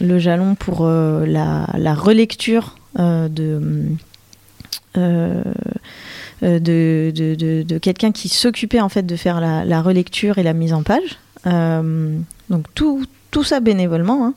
[0.00, 3.82] le jalon pour la, la, relecture de
[6.42, 10.82] euh, de, quelqu'un qui s'occupait en fait de faire la, relecture et la mise en
[10.82, 11.18] page.
[11.46, 12.16] Euh,
[12.50, 14.26] donc tout, tout ça bénévolement.
[14.26, 14.34] Hein.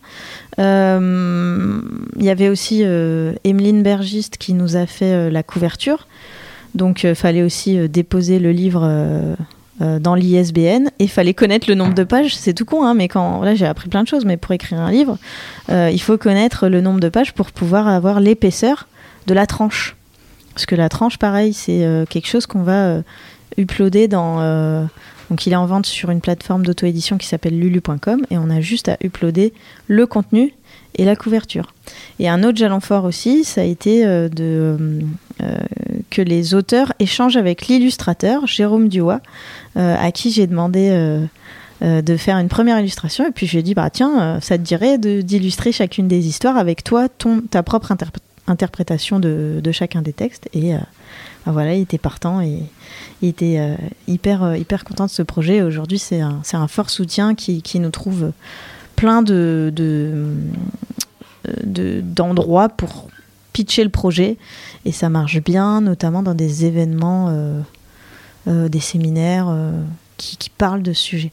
[0.60, 1.82] Euh,
[2.18, 6.08] il y avait aussi Emeline Bergiste qui nous a fait la couverture.
[6.76, 9.36] Donc il fallait aussi déposer le livre
[9.80, 12.36] dans l'ISBN et fallait connaître le nombre de pages.
[12.36, 14.80] C'est tout con, hein, mais quand là j'ai appris plein de choses, mais pour écrire
[14.80, 15.18] un livre,
[15.70, 18.88] il faut connaître le nombre de pages pour pouvoir avoir l'épaisseur
[19.28, 19.96] de la tranche.
[20.60, 23.02] Parce que la tranche, pareil, c'est euh, quelque chose qu'on va euh,
[23.58, 24.42] uploader dans.
[24.42, 24.84] Euh,
[25.30, 28.60] donc, il est en vente sur une plateforme d'auto-édition qui s'appelle lulu.com et on a
[28.60, 29.54] juste à uploader
[29.88, 30.54] le contenu
[30.96, 31.74] et la couverture.
[32.20, 34.02] Et un autre jalon fort aussi, ça a été
[36.10, 39.22] que les auteurs échangent avec l'illustrateur, Jérôme Duois,
[39.76, 40.90] à qui j'ai demandé
[41.82, 43.26] de faire une première illustration.
[43.26, 46.58] Et puis je lui ai dit, bah, tiens, ça te dirait d'illustrer chacune des histoires
[46.58, 50.50] avec toi, ton, ta propre interprétation interprétation de, chacun des textes.
[50.54, 50.80] Et euh,
[51.46, 52.64] ben voilà, il était partant et
[53.22, 53.76] il était euh,
[54.08, 55.62] hyper, euh, hyper content de ce projet.
[55.62, 58.32] Aujourd'hui, c'est un, fort soutien qui, nous trouve
[58.96, 59.72] plein de,
[62.04, 63.10] d'endroits de, pour
[63.54, 64.38] pitcher le projet.
[64.86, 67.34] Et ça marche bien, notamment dans des événements,
[68.46, 69.54] des séminaires
[70.18, 71.32] qui, qui parlent de ce sujet.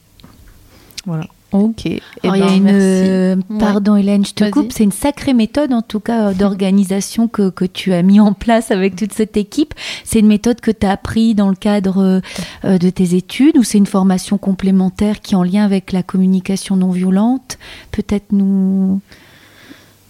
[1.05, 1.27] Voilà.
[1.53, 1.85] Ok.
[1.85, 4.73] Eh il y a ben, une, euh, pardon Hélène, je te coupe.
[4.73, 8.69] C'est une sacrée méthode en tout cas d'organisation que, que, tu as mis en place
[8.71, 9.73] avec toute cette équipe.
[10.03, 12.21] C'est une méthode que tu as appris dans le cadre
[12.65, 16.03] euh, de tes études ou c'est une formation complémentaire qui est en lien avec la
[16.03, 17.57] communication non violente?
[17.91, 18.99] Peut-être nous.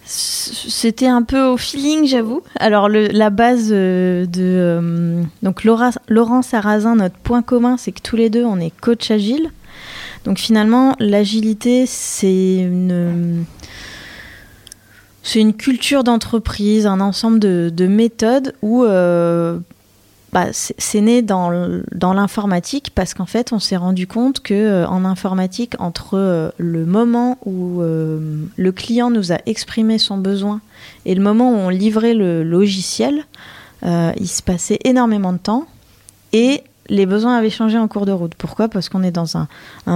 [0.05, 2.41] C'était un peu au feeling, j'avoue.
[2.59, 8.01] Alors le, la base euh, de donc Laura, Laurent Sarrazin, notre point commun, c'est que
[8.01, 9.51] tous les deux on est coach agile.
[10.27, 13.45] Donc finalement, l'agilité, c'est une,
[15.57, 19.57] culture d'entreprise, un ensemble de, méthodes où euh,
[20.33, 21.49] bah, c'est né dans,
[22.13, 26.85] l'informatique parce qu'en fait, on s'est rendu compte que euh, en informatique, entre euh, le
[26.85, 30.59] moment où le client nous a exprimé son besoin
[31.05, 33.23] et le moment où on livrait le logiciel,
[33.85, 35.67] il se passait énormément de temps
[36.33, 38.33] et les besoins avaient changé en cours de route.
[38.35, 38.67] Pourquoi?
[38.67, 39.47] Parce qu'on est dans un,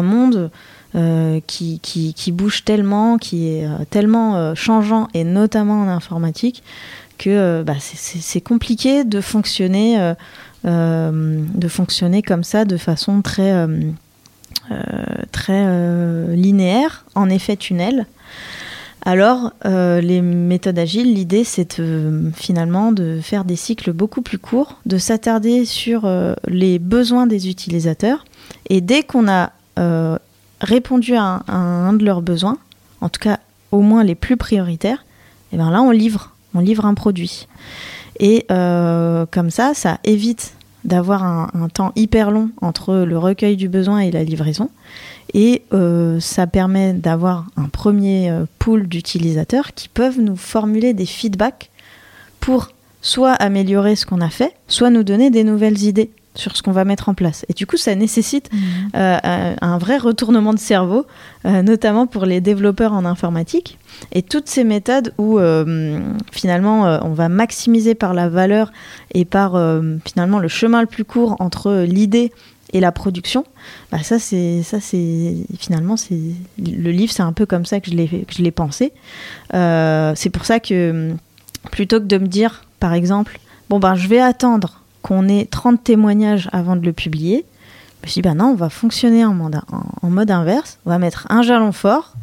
[0.01, 0.49] monde
[0.95, 6.63] euh, qui, bouge tellement, qui est euh, tellement euh, changeant, et notamment en informatique,
[7.17, 10.15] que bah, c'est compliqué de fonctionner,
[10.63, 13.67] comme ça de façon très
[16.35, 18.07] linéaire, en effet tunnel.
[19.03, 21.81] Alors, euh, les méthodes agiles, l'idée, c'est
[22.35, 27.49] finalement de faire des cycles beaucoup plus courts, de s'attarder sur euh, les besoins des
[27.49, 28.25] utilisateurs.
[28.69, 30.17] Et dès qu'on a euh,
[30.59, 32.59] répondu à un, de leurs besoins,
[33.01, 33.39] en tout cas
[33.71, 35.03] au moins les plus prioritaires,
[35.51, 37.47] et eh bien là, on livre, on livre un produit.
[38.19, 43.99] Et comme ça, ça évite d'avoir un, temps hyper long entre le recueil du besoin
[43.99, 44.69] et la livraison.
[45.33, 45.63] Et
[46.19, 51.69] ça permet d'avoir un premier pool d'utilisateurs qui peuvent nous formuler des feedbacks
[52.41, 52.69] pour
[53.01, 56.71] soit améliorer ce qu'on a fait, soit nous donner des nouvelles idées sur ce qu'on
[56.71, 57.45] va mettre en place.
[57.49, 58.57] Et du coup, ça nécessite mmh.
[58.95, 61.05] euh, un vrai retournement de cerveau,
[61.45, 63.77] euh, notamment pour les développeurs en informatique.
[64.13, 65.99] Et toutes ces méthodes où euh,
[66.31, 68.71] finalement on va maximiser par la valeur
[69.13, 69.51] et par
[70.05, 72.31] finalement le chemin le plus court entre l'idée
[72.73, 73.45] et la production,
[73.91, 76.19] bah ça c'est ça c'est finalement c'est
[76.57, 78.93] le livre c'est un peu comme ça que je l'ai que je l'ai pensé.
[79.51, 81.13] c'est pour ça que
[81.71, 85.83] plutôt que de me dire par exemple bon ben je vais attendre qu'on ait 30
[85.83, 87.45] témoignages avant de le publier.
[88.01, 89.61] Je me suis dit, ben non, on va fonctionner en mode,
[90.01, 90.79] en, mode inverse.
[90.85, 92.13] On va mettre un jalon fort,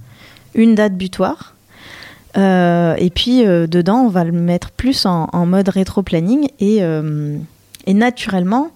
[0.54, 1.54] une date butoir.
[2.36, 6.48] Euh, et puis euh, dedans, on va le mettre plus en, mode rétro-planning.
[6.58, 7.36] Et, euh,
[7.86, 8.70] et, naturellement,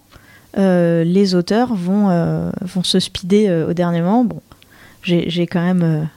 [0.56, 4.24] les auteurs vont, vont se speeder au dernier moment.
[4.24, 4.40] Bon,
[5.02, 6.08] j'ai quand même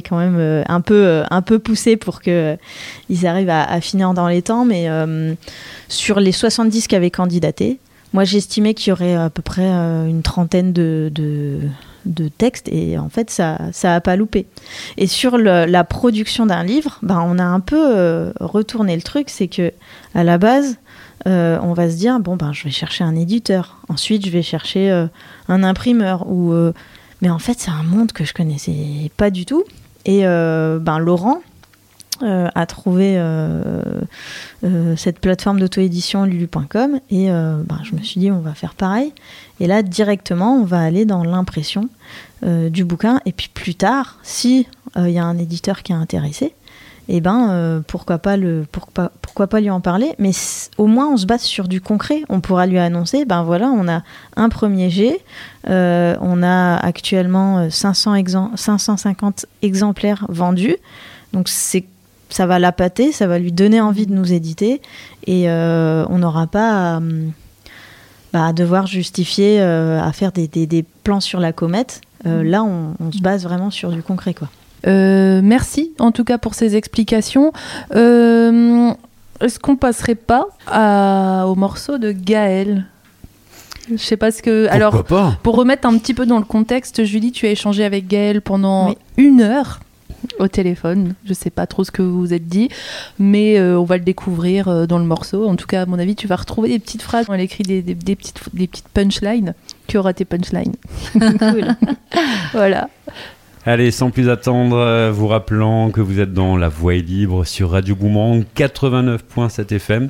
[0.00, 2.56] quand même euh, un peu euh, un peu poussé pour que euh,
[3.08, 4.88] ils arrivent à, finir dans les temps mais
[5.88, 7.78] sur les 70 qui avaient candidaté
[8.12, 11.10] moi j'estimais qu'il y aurait à peu près une trentaine de,
[12.38, 14.46] textes et en fait ça ça a pas loupé
[14.96, 19.48] et sur la production d'un livre ben on a un peu retourné le truc c'est
[19.48, 19.72] que
[20.14, 20.78] à la base
[21.26, 25.06] on va se dire bon ben je vais chercher un éditeur ensuite je vais chercher
[25.48, 26.52] un imprimeur ou
[27.22, 29.64] mais en fait, c'est un monde que je connaissais pas du tout.
[30.04, 31.40] Et euh, ben, Laurent
[32.22, 33.82] euh, a trouvé euh,
[34.96, 39.12] cette plateforme d'auto-édition lulu.com et ben, je me suis dit, on va faire pareil.
[39.60, 41.88] Et là, directement, on va aller dans l'impression
[42.44, 43.20] du bouquin.
[43.26, 44.66] Et puis plus tard, si
[44.96, 46.54] il y a un éditeur qui est intéressé,
[47.08, 50.14] et eh ben euh, pourquoi pas le pourquoi, pourquoi pas lui en parler.
[50.20, 50.30] Mais
[50.78, 52.22] au moins on se base sur du concret.
[52.28, 54.02] On pourra lui annoncer ben voilà on a
[54.36, 55.20] un premier jet.
[55.68, 60.76] Euh, on a actuellement 500 euh, 550 exemplaires vendus.
[61.32, 61.84] Donc c'est
[62.32, 64.80] ça va l'appâter ça va lui donner envie de nous éditer
[65.26, 67.00] et on n'aura pas à,
[68.32, 72.00] bah, devoir justifier à faire des, des, des, plans sur la comète.
[72.24, 74.48] Là on, on se base vraiment sur du concret quoi.
[74.86, 77.52] Euh, merci en tout cas pour ces explications.
[77.94, 78.92] Euh,
[79.40, 80.46] est-ce qu'on passerait pas
[81.46, 82.86] au morceau de Gaël?
[83.90, 84.68] Je sais pas ce que.
[84.70, 85.04] Alors,
[85.42, 88.94] pour remettre un petit peu dans le contexte, Julie, tu as échangé avec Gaël pendant
[89.16, 89.80] une heure
[90.38, 91.14] au téléphone.
[91.24, 92.68] Je sais pas trop ce que vous vous êtes dit,
[93.18, 95.48] mais euh, on va le découvrir dans le morceau.
[95.48, 97.26] En tout cas, à mon avis, tu vas retrouver des petites phrases.
[97.32, 99.54] Elle écrit des, des, petites, des petites punchlines.
[99.86, 100.76] Tu auras tes punchlines.
[102.52, 102.88] voilà.
[103.64, 107.44] Allez, sans plus attendre, euh, vous rappelant que vous êtes dans La Voix est libre
[107.44, 110.08] sur Radio Goumand 89.7 FM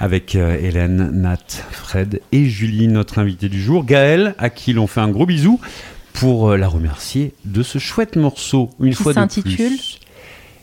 [0.00, 3.84] avec euh, Hélène, Nat, Fred et Julie, notre invité du jour.
[3.84, 5.60] Gaël, à qui l'on fait un gros bisou
[6.18, 10.00] pour euh, la remercier de ce chouette morceau, une fois de plus.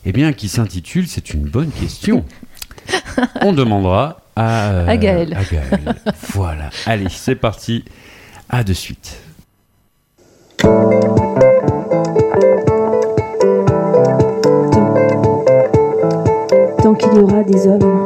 [0.06, 2.26] Eh bien, qui s'intitule C'est une bonne question.
[3.42, 5.34] On demandera à, à Gaël.
[5.34, 5.96] À Gaël.
[6.34, 6.70] voilà.
[6.86, 7.84] Allez, c'est parti.
[8.50, 9.18] À de suite.
[16.84, 18.06] tant qu'il y aura des hommes.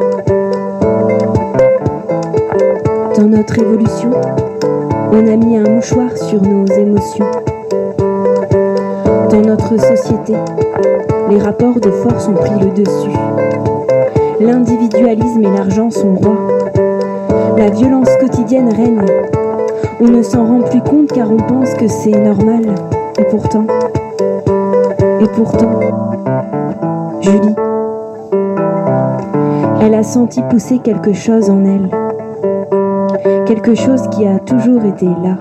[3.18, 4.12] Dans notre évolution,
[5.12, 7.26] on a mis un mouchoir sur nos émotions.
[9.30, 10.34] Dans notre société,
[11.30, 13.18] les rapports de force ont pris le dessus.
[14.40, 16.48] L'individualisme et l'argent sont rois.
[17.58, 19.06] La violence quotidienne règne.
[20.00, 22.66] On ne s'en rend plus compte car on pense que c'est normal.
[23.20, 23.66] Et pourtant,
[25.20, 25.80] et pourtant,
[27.22, 27.56] Julie,
[29.82, 31.90] elle a senti pousser quelque chose en elle.
[33.50, 35.38] Quelque chose qui a toujours été là.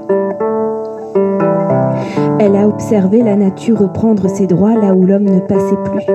[2.40, 6.06] Elle a observé la nature reprendre ses droits là où l'homme ne passait plus.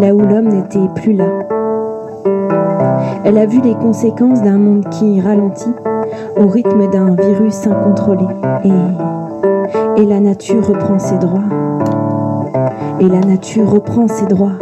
[0.00, 1.24] Là où l'homme n'était plus là.
[3.24, 5.74] Elle a vu les conséquences d'un monde qui ralentit
[6.36, 8.26] au rythme d'un virus incontrôlé.
[9.96, 11.42] Et, la nature reprend ses droits.
[13.00, 14.58] Et la nature reprend ses droits.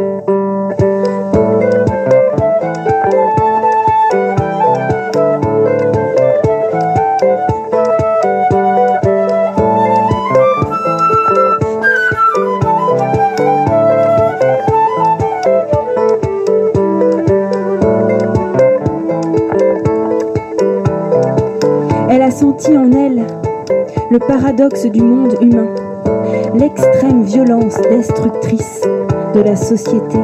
[24.13, 25.73] Le paradoxe du monde humain,
[26.53, 28.81] l'extrême violence destructrice
[29.33, 30.19] de la société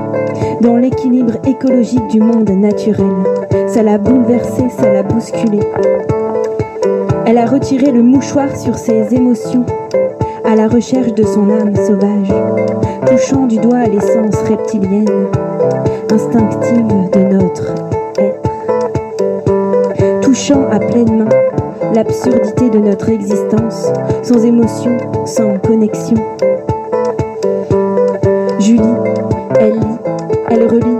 [0.62, 3.08] dans l'équilibre écologique du monde naturel.
[3.66, 5.62] Ça l'a bouleversé, ça l'a bousculé.
[7.26, 9.66] Elle a retiré le mouchoir sur ses émotions,
[10.46, 12.32] à la recherche de son âme sauvage,
[13.08, 15.26] touchant du doigt l'essence reptilienne,
[16.12, 17.74] instinctive de notre
[18.20, 18.54] être,
[20.22, 21.30] touchant à pleine main
[21.94, 23.88] l'absurdité de notre existence,
[24.24, 26.18] sans émotion, sans connexion.
[28.60, 28.82] Julie,
[29.60, 29.98] elle lit,
[30.50, 30.98] elle relit,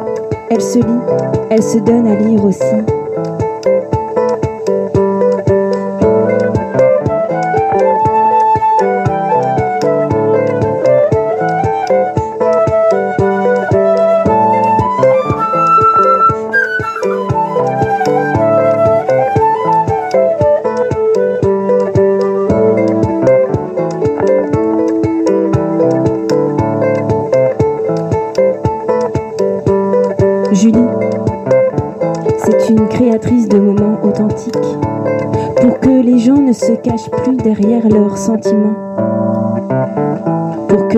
[0.50, 1.02] elle se lit,
[1.50, 2.99] elle se donne à lire aussi.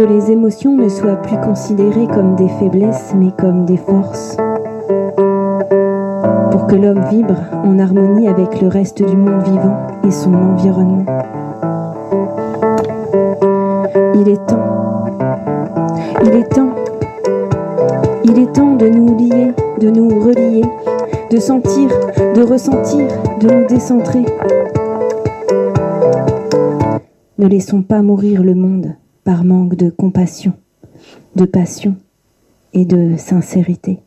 [0.02, 4.36] Que les émotions ne soient plus considérées comme des faiblesses, mais comme des forces.
[6.50, 11.06] Pour que l'homme vibre en harmonie avec le reste du monde vivant et son environnement.
[14.16, 15.06] Il est temps.
[16.24, 16.74] Il est temps.
[18.24, 20.64] Il est temps de nous lier, de nous relier,
[21.30, 21.90] de sentir,
[22.34, 23.08] de ressentir,
[23.40, 24.26] de nous décentrer.
[27.38, 28.96] Ne laissons pas mourir le monde
[29.32, 30.52] par manque de compassion,
[31.38, 31.96] de passion
[32.74, 34.00] et de sincérité.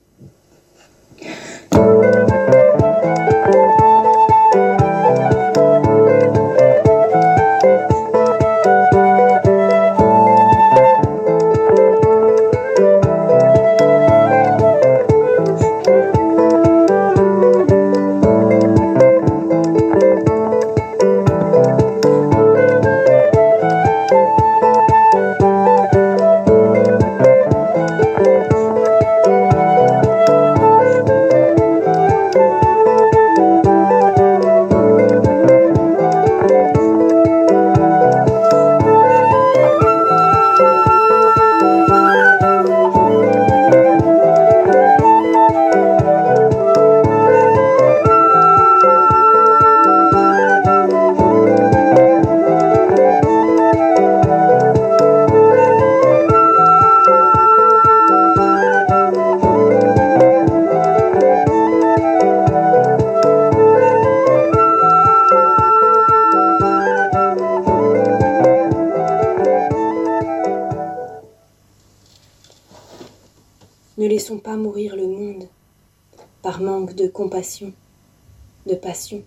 [78.67, 79.23] De passion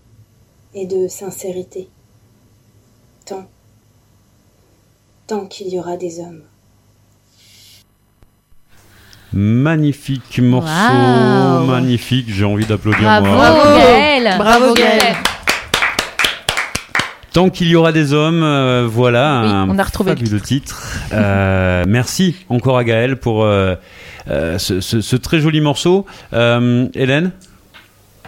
[0.73, 1.87] et de sincérité.
[3.25, 3.47] Tant,
[5.27, 6.41] tant qu'il y aura des hommes.
[9.33, 15.15] Magnifique morceau, magnifique, j'ai envie d'applaudir Bravo, Gaël Bravo Gaël
[17.33, 20.81] Tant qu'il y aura des hommes, euh, voilà un on a retrouvé fabuleux titre.
[21.13, 23.75] Euh, merci encore à Gaël pour euh,
[24.25, 26.05] ce, ce, très joli morceau.
[26.31, 27.31] Hélène?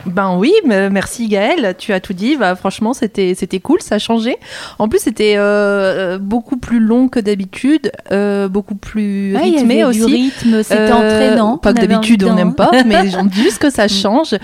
[0.05, 2.37] Ben oui, merci Gaël, tu as tout dit.
[2.37, 4.37] Bah, franchement, c'était c'était cool, ça a changé.
[4.77, 9.99] En plus, c'était euh, beaucoup plus long que d'habitude, euh, beaucoup plus rythmé aussi.
[9.99, 11.57] Du rythme, c'était euh, entraînant.
[11.57, 14.35] Pas que d'habitude on n'aime pas, mais juste que ça change.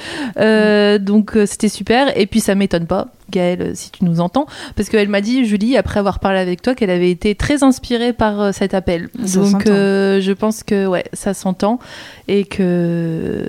[1.01, 2.17] donc c'était super.
[2.17, 4.45] Et puis ça m'étonne pas Gaëlle, euh, si tu nous entends,
[4.75, 8.13] parce qu'elle m'a dit, Julie, après avoir parlé avec toi, qu'elle avait été très inspirée
[8.13, 9.09] par euh, cet appel.
[9.33, 11.79] Donc, euh, je pense que ouais, ça s'entend
[12.27, 13.45] et que,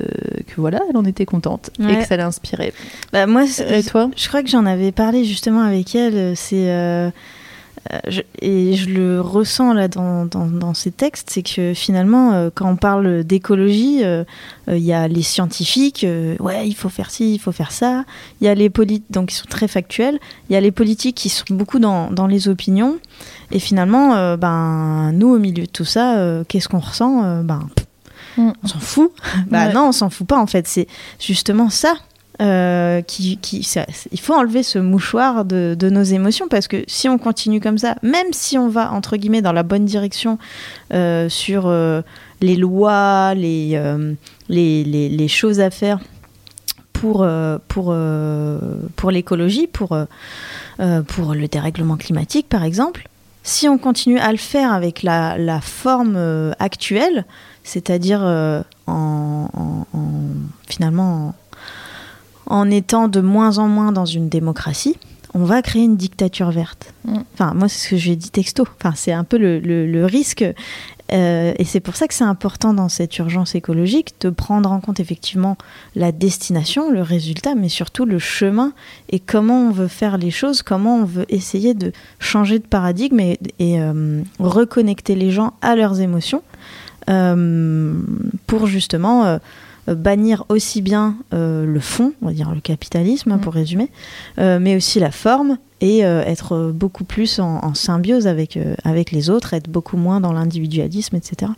[0.46, 2.72] que voilà, elle en était contente et que ça l'a inspirée.
[3.12, 4.10] Bah, moi, et toi?
[4.16, 6.36] Je crois que j'en avais parlé justement avec elle.
[6.36, 7.10] C'est euh,
[8.40, 12.76] et je le ressens là dans, dans, ces textes, c'est que finalement, euh, quand on
[12.76, 14.24] parle d'écologie, euh,
[14.68, 16.06] il y a les scientifiques,
[16.40, 18.04] ouais, il faut faire ci, il faut faire ça.
[18.40, 20.18] Il y a les politiques, donc qui sont très factuels.
[20.48, 22.98] Il y a les politiques qui sont beaucoup dans, dans les opinions.
[23.52, 27.42] Et finalement, ben, nous, au milieu de tout ça, qu'est-ce qu'on ressent?
[27.42, 27.68] Ben,
[28.36, 28.52] mm.
[28.62, 29.12] on s'en fout.
[29.50, 30.66] bah non, on s'en fout pas en fait.
[30.66, 30.88] C'est
[31.20, 31.94] justement ça
[32.42, 37.78] euh, il faut enlever ce mouchoir de, nos émotions parce que si on continue comme
[37.78, 40.38] ça, même si on va entre guillemets dans la bonne direction
[40.92, 42.02] euh, sur euh,
[42.42, 43.78] les lois, les,
[45.28, 46.00] choses à faire
[46.92, 47.24] pour,
[49.10, 49.96] l'écologie, pour,
[50.78, 53.08] le dérèglement climatique par exemple,
[53.42, 57.24] si on continue à le faire avec la, forme actuelle,
[57.64, 58.20] c'est-à-dire
[58.86, 59.84] en,
[60.68, 61.34] finalement en
[62.70, 64.96] étant de moins en moins dans une démocratie,
[65.36, 66.94] on va créer une dictature verte.
[67.04, 67.18] Mm.
[67.34, 68.66] Enfin, moi, c'est ce que j'ai dit texto.
[68.78, 70.44] Enfin, c'est un peu le, risque.
[71.12, 74.80] Euh, et c'est pour ça que c'est important dans cette urgence écologique de prendre en
[74.80, 75.56] compte effectivement
[75.94, 78.72] la destination, le résultat, mais surtout le chemin
[79.10, 83.20] et comment on veut faire les choses, comment on veut essayer de changer de paradigme
[83.20, 86.42] et, euh, reconnecter les gens à leurs émotions
[87.08, 87.94] euh,
[88.48, 89.38] pour justement
[89.94, 93.58] bannir aussi bien euh, le fond, on va dire le capitalisme hein, pour mm.
[93.58, 93.90] résumer,
[94.38, 99.52] euh, mais aussi la forme et être beaucoup plus en, symbiose avec, avec les autres,
[99.52, 101.52] être beaucoup moins dans l'individualisme, etc.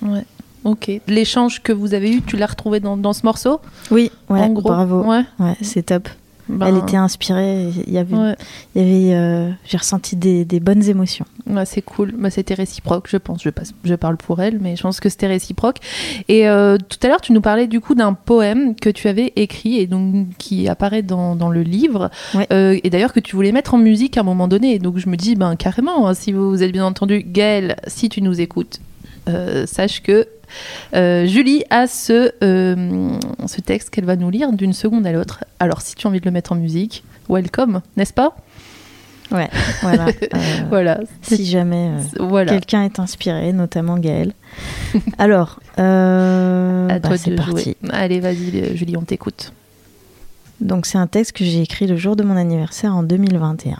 [0.00, 0.22] Ouais.
[0.62, 1.00] Ok.
[1.08, 3.60] L'échange que vous avez eu, tu l'as retrouvé dans, dans, ce morceau?
[3.90, 4.68] Oui, ouais, en gros.
[4.68, 5.02] bravo.
[5.02, 5.24] Ouais.
[5.40, 6.08] ouais c'est top.
[6.48, 7.70] Ben, Elle était inspirée.
[7.86, 8.36] Il y avait,
[8.74, 11.24] il y avait, euh, j'ai ressenti des, des, bonnes émotions.
[11.64, 12.12] c'est cool.
[12.18, 13.42] Bah, c'était réciproque, je pense.
[13.42, 15.78] Je, passe, je parle pour elle, mais je pense que c'était réciproque.
[16.28, 19.32] Et euh, tout à l'heure, tu nous parlais du coup d'un poème que tu avais
[19.36, 22.10] écrit et donc qui apparaît dans, dans le livre.
[22.52, 24.78] Euh, et d'ailleurs que tu voulais mettre en musique à un moment donné.
[24.78, 28.20] Donc je me dis, ben carrément, hein, si vous êtes bien entendu, Gaëlle, si tu
[28.20, 28.80] nous écoutes,
[29.66, 30.26] sache que
[30.94, 35.44] euh, Julie a ce, euh, ce texte qu'elle va nous lire d'une seconde à l'autre.
[35.58, 38.36] Alors, si tu as envie de le mettre en musique, welcome, n'est-ce pas?
[39.30, 39.48] Ouais,
[39.82, 40.06] voilà.
[40.34, 40.38] Euh,
[40.68, 41.00] voilà.
[41.22, 42.52] Si jamais voilà.
[42.52, 44.32] quelqu'un est inspiré, notamment Gaël.
[45.18, 47.76] Alors, bah, c'est parti.
[47.90, 49.52] Allez, vas-y, Julie, on t'écoute.
[50.60, 53.78] Donc, c'est un texte que j'ai écrit le jour de mon anniversaire en 2021.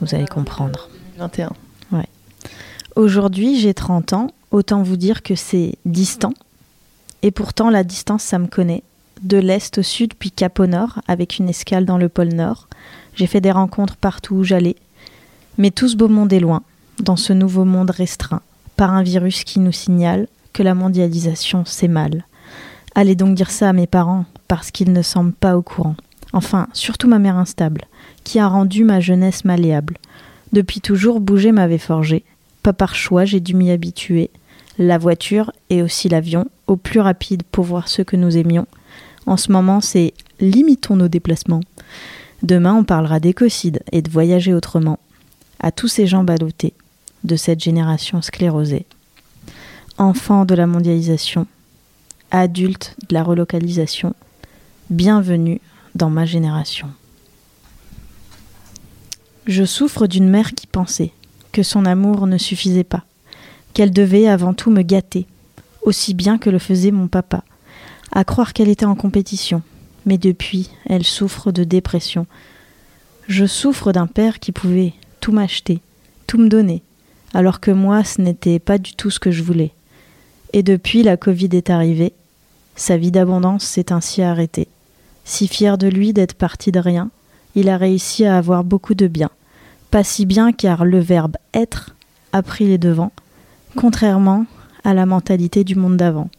[0.00, 0.88] Vous allez comprendre.
[1.16, 1.52] 2021.
[1.92, 2.06] Ouais.
[2.96, 6.32] Aujourd'hui, j'ai 30 ans Autant vous dire que c'est distant.
[7.22, 8.84] Et pourtant, la distance, ça me connaît.
[9.20, 12.68] De l'est au sud, puis cap au nord, avec une escale dans le pôle nord.
[13.16, 14.76] J'ai fait des rencontres partout où j'allais.
[15.58, 16.62] Mais tout ce beau monde est loin,
[17.00, 18.42] dans ce nouveau monde restreint,
[18.76, 22.24] par un virus qui nous signale que la mondialisation, c'est mal.
[22.94, 25.96] Allez donc dire ça à mes parents, parce qu'ils ne semblent pas au courant.
[26.32, 27.86] Enfin, surtout ma mère instable,
[28.22, 29.98] qui a rendu ma jeunesse malléable.
[30.52, 32.22] Depuis toujours, bouger m'avait forgé.
[32.62, 34.30] Pas par choix, j'ai dû m'y habituer
[34.78, 38.66] la voiture et aussi l'avion au plus rapide pour voir ce que nous aimions.
[39.26, 41.60] En ce moment, c'est limitons nos déplacements.
[42.42, 44.98] Demain, on parlera d'écocide et de voyager autrement.
[45.60, 46.74] À tous ces gens ballottés
[47.22, 48.84] de cette génération sclérosée.
[49.96, 51.46] Enfants de la mondialisation,
[52.30, 54.14] adultes de la relocalisation,
[54.90, 55.60] bienvenue
[55.94, 56.88] dans ma génération.
[59.46, 61.12] Je souffre d'une mère qui pensait
[61.52, 63.04] que son amour ne suffisait pas
[63.74, 65.26] qu'elle devait avant tout me gâter,
[65.82, 67.44] aussi bien que le faisait mon papa,
[68.12, 69.62] à croire qu'elle était en compétition.
[70.06, 72.26] Mais depuis, elle souffre de dépression.
[73.28, 75.80] Je souffre d'un père qui pouvait tout m'acheter,
[76.26, 76.82] tout me donner,
[77.32, 79.72] alors que moi, ce n'était pas du tout ce que je voulais.
[80.52, 82.12] Et depuis, la Covid est arrivée.
[82.76, 84.68] Sa vie d'abondance s'est ainsi arrêtée.
[85.24, 87.10] Si fier de lui d'être parti de rien,
[87.54, 89.30] il a réussi à avoir beaucoup de bien.
[89.90, 91.94] Pas si bien car le verbe être
[92.32, 93.12] a pris les devants,
[93.74, 94.46] contrairement
[94.84, 96.30] à la mentalité du monde d'avant.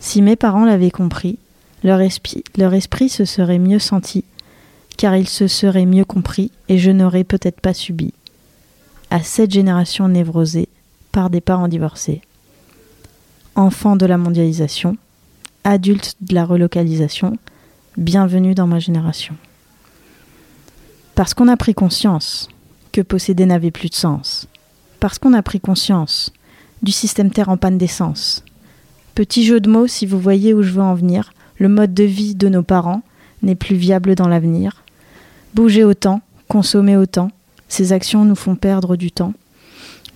[0.00, 1.38] Si mes parents l'avaient compris,
[1.82, 4.24] leur esprit, se serait mieux senti,
[4.96, 8.12] car ils se seraient mieux compris et je n'aurais peut-être pas subi.
[9.10, 10.68] À cette génération névrosée
[11.12, 12.22] par des parents divorcés.
[13.54, 14.96] Enfants de la mondialisation,
[15.62, 17.36] adultes de la relocalisation,
[17.96, 19.36] bienvenue dans ma génération.
[21.14, 22.48] Parce qu'on a pris conscience
[22.92, 24.48] que posséder n'avait plus de sens,
[25.04, 26.32] parce qu'on a pris conscience
[26.82, 28.42] du système Terre en panne d'essence.
[29.14, 32.04] Petit jeu de mots si vous voyez où je veux en venir, le mode de
[32.04, 33.02] vie de nos parents
[33.42, 34.82] n'est plus viable dans l'avenir.
[35.52, 37.30] Bouger autant, consommer autant,
[37.68, 39.34] ces actions nous font perdre du temps.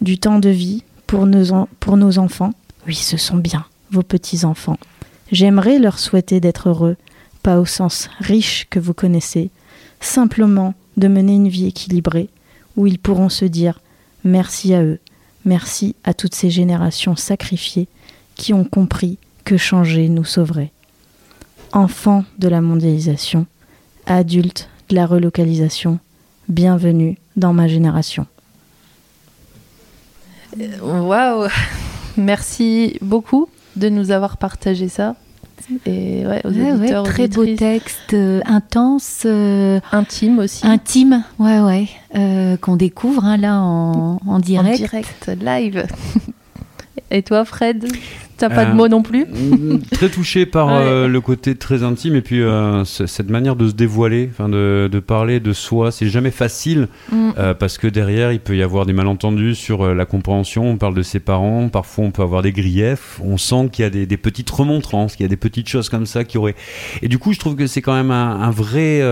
[0.00, 2.54] Du temps de vie pour nos, enfants.
[2.86, 4.78] Oui, ce sont bien vos petits-enfants.
[5.30, 6.96] J'aimerais leur souhaiter d'être heureux,
[7.42, 9.50] pas au sens riche que vous connaissez,
[10.00, 12.30] simplement de mener une vie équilibrée,
[12.78, 13.82] où ils pourront se dire
[14.24, 14.98] Merci à eux,
[15.44, 17.88] merci à toutes ces générations sacrifiées
[18.34, 20.72] qui ont compris que changer nous sauverait.
[21.72, 23.46] Enfants de la mondialisation,
[24.06, 25.98] adultes de la relocalisation,
[26.48, 28.26] bienvenue dans ma génération.
[30.82, 31.48] Waouh
[32.16, 35.14] Merci beaucoup de nous avoir partagé ça.
[35.86, 40.66] Et ouais, aux auditeurs, très beau texte, euh, intense, euh, intime aussi.
[40.66, 44.74] Intime, ouais, ouais, euh, qu'on découvre hein, là en, en, direct.
[44.74, 45.86] En direct, live.
[47.10, 47.86] Et toi, Fred?
[48.38, 49.26] T'as pas de mots non plus
[49.92, 50.68] Très touché par
[51.08, 52.42] le côté très intime et puis
[52.84, 55.90] cette manière de se dévoiler, de, de, parler de soi.
[55.90, 57.30] C'est jamais facile mm.
[57.58, 60.68] parce que derrière il peut y avoir des malentendus sur la compréhension.
[60.68, 63.20] On parle de ses parents, parfois on peut avoir des griefs.
[63.22, 65.88] On sent qu'il y a des, des petites remontrances, qu'il y a des petites choses
[65.88, 66.56] comme ça qui auraient.
[67.02, 69.02] Et du coup, je trouve que c'est quand même un, un vrai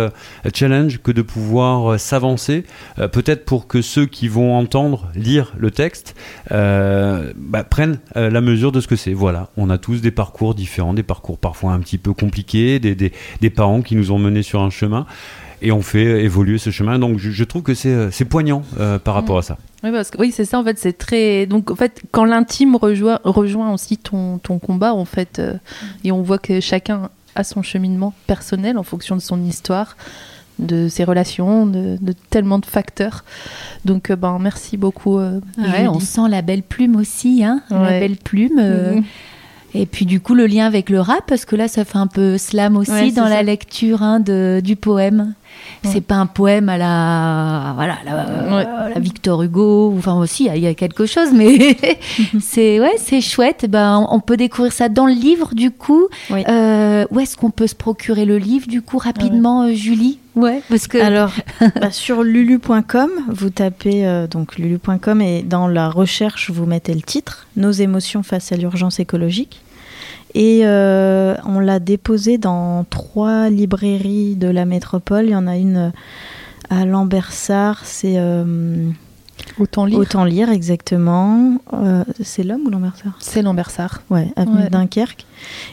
[0.55, 2.64] challenge que de pouvoir s'avancer.
[2.97, 6.14] Peut-être pour que ceux qui vont entendre, lire le texte,
[6.53, 9.14] euh, bah, prennent euh, la mesure de ce que c'est.
[9.17, 12.95] Voilà, on a tous des parcours différents, des parcours parfois un petit peu compliqués, des,
[12.95, 15.07] des, des parents qui nous ont menés sur un chemin
[15.62, 16.99] et on fait évoluer ce chemin.
[16.99, 18.62] Donc je, trouve que c'est euh, poignant
[19.05, 19.57] par rapport à ça.
[19.83, 21.47] Oui, parce que, oui c'est ça en fait, c'est très.
[21.47, 25.41] Donc en fait, quand l'intime rejoint, rejoint aussi ton, ton combat, en fait,
[26.05, 29.97] et on voit que chacun a son cheminement personnel en fonction de son histoire
[30.59, 31.99] de ses relations, de,
[32.31, 33.25] tellement de facteurs.
[33.85, 35.19] Donc, euh, ben, merci beaucoup.
[35.19, 38.59] Euh, on sent la belle plume aussi, hein, la belle plume.
[38.59, 39.05] Euh, mhm.
[39.75, 42.07] Et puis du coup le lien avec le rap, parce que là ça fait un
[42.07, 45.35] peu slam aussi dans la lecture hein, de, du poème.
[45.85, 49.95] C'est pas un poème à la voilà la, Victor Hugo.
[49.97, 51.77] Enfin aussi il y, a quelque chose, mais
[52.41, 53.66] c'est ouais c'est chouette.
[53.68, 56.09] Ben on peut découvrir ça dans le livre du coup.
[56.31, 60.18] Euh, où est-ce qu'on peut se procurer le livre du coup rapidement, euh, Julie?
[60.35, 61.33] Ouais, parce que alors
[61.81, 67.01] bah, sur lulu.com, vous tapez euh, donc lulu.com et dans la recherche vous mettez le
[67.01, 69.62] titre Nos émotions face à l'urgence écologique.
[70.39, 75.24] Et euh, on l'a déposé dans trois librairies de la métropole.
[75.24, 75.93] Il y en a une
[76.68, 78.16] à Lambersart, c'est.
[78.18, 78.91] Euh,
[79.59, 79.99] Autant lire.
[79.99, 81.59] Autant lire, exactement.
[81.72, 83.16] Euh, c'est l'homme ou Lambersart?
[83.18, 84.03] C'est Lambersart.
[84.11, 85.24] Ouais, avenue Dunkerque.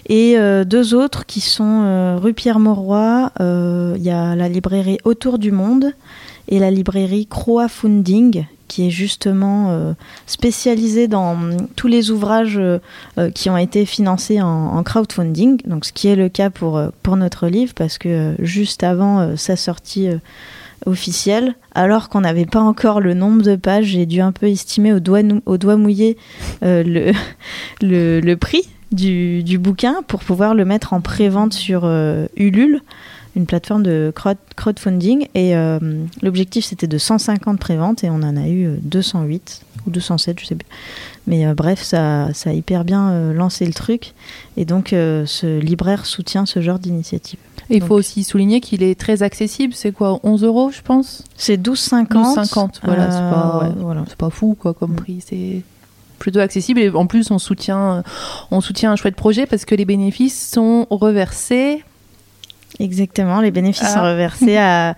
[0.08, 3.32] Et deux autres qui sont rue Pierre-Mauroy.
[3.42, 5.92] Il y a la librairie Autour du Monde
[6.48, 9.94] et la librairie Croix Funding qui est justement euh,
[10.26, 12.80] spécialisé dans hum, tous les ouvrages euh,
[13.18, 17.16] euh, qui ont été financés en, crowdfunding, donc ce qui est le cas pour, pour
[17.16, 20.10] notre livre, parce que juste avant sa sortie
[20.86, 24.92] officielle, alors qu'on n'avait pas encore le nombre de pages, j'ai dû un peu estimer
[24.92, 26.18] au doigt, au doigt mouillé
[26.62, 27.14] le,
[27.82, 31.90] le, prix du, du, bouquin pour pouvoir le mettre en pré-vente sur
[32.36, 32.82] Ulule
[33.36, 34.14] une plateforme de
[34.56, 35.28] crowdfunding.
[35.34, 35.80] Et euh,
[36.22, 40.46] l'objectif, c'était de 150 préventes et on en a eu 208 euh, ou 207, je
[40.46, 40.68] sais plus.
[41.26, 44.14] Mais euh, bref, ça, ça, a hyper bien lancé le truc.
[44.58, 47.40] Et donc, ce libraire soutient ce genre d'initiative.
[47.70, 49.74] Il faut aussi souligner qu'il est très accessible.
[49.74, 51.24] C'est quoi 11 euros, je pense?
[51.36, 52.08] C'est 12,50.
[52.10, 53.12] 12,50, voilà.
[53.12, 54.04] c'est pas, voilà.
[54.18, 54.96] pas, fou, quoi, comme mm.
[54.96, 55.24] prix.
[55.26, 55.62] C'est
[56.20, 58.02] plutôt accessible et en plus on soutient
[58.50, 61.84] on soutient un chouette projet parce que les bénéfices sont reversés
[62.80, 64.12] Exactement, les bénéfices sont ah.
[64.12, 64.96] reversés à,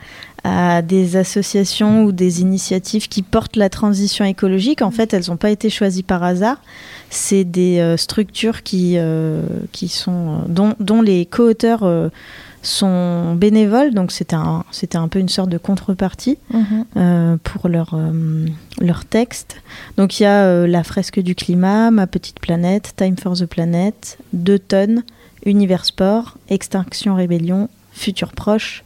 [0.83, 4.83] des associations ou des initiatives qui portent la transition écologique.
[4.83, 6.61] En fait, elles n'ont pas été choisies par hasard.
[7.09, 12.09] C'est des euh, structures qui, euh, qui sont, dont, dont les co-auteurs euh,
[12.61, 17.39] sont bénévoles, donc c'était un, c'était un peu une sorte de contrepartie mhm.
[17.43, 17.95] pour leur,
[18.79, 19.61] leur texte.
[19.97, 24.17] Donc il y a La fresque du climat, Ma petite planète, Time for the Planet,
[24.33, 25.03] Deux tonnes,
[25.45, 28.83] Univers Sport, Extinction Rébellion, Futur Proche,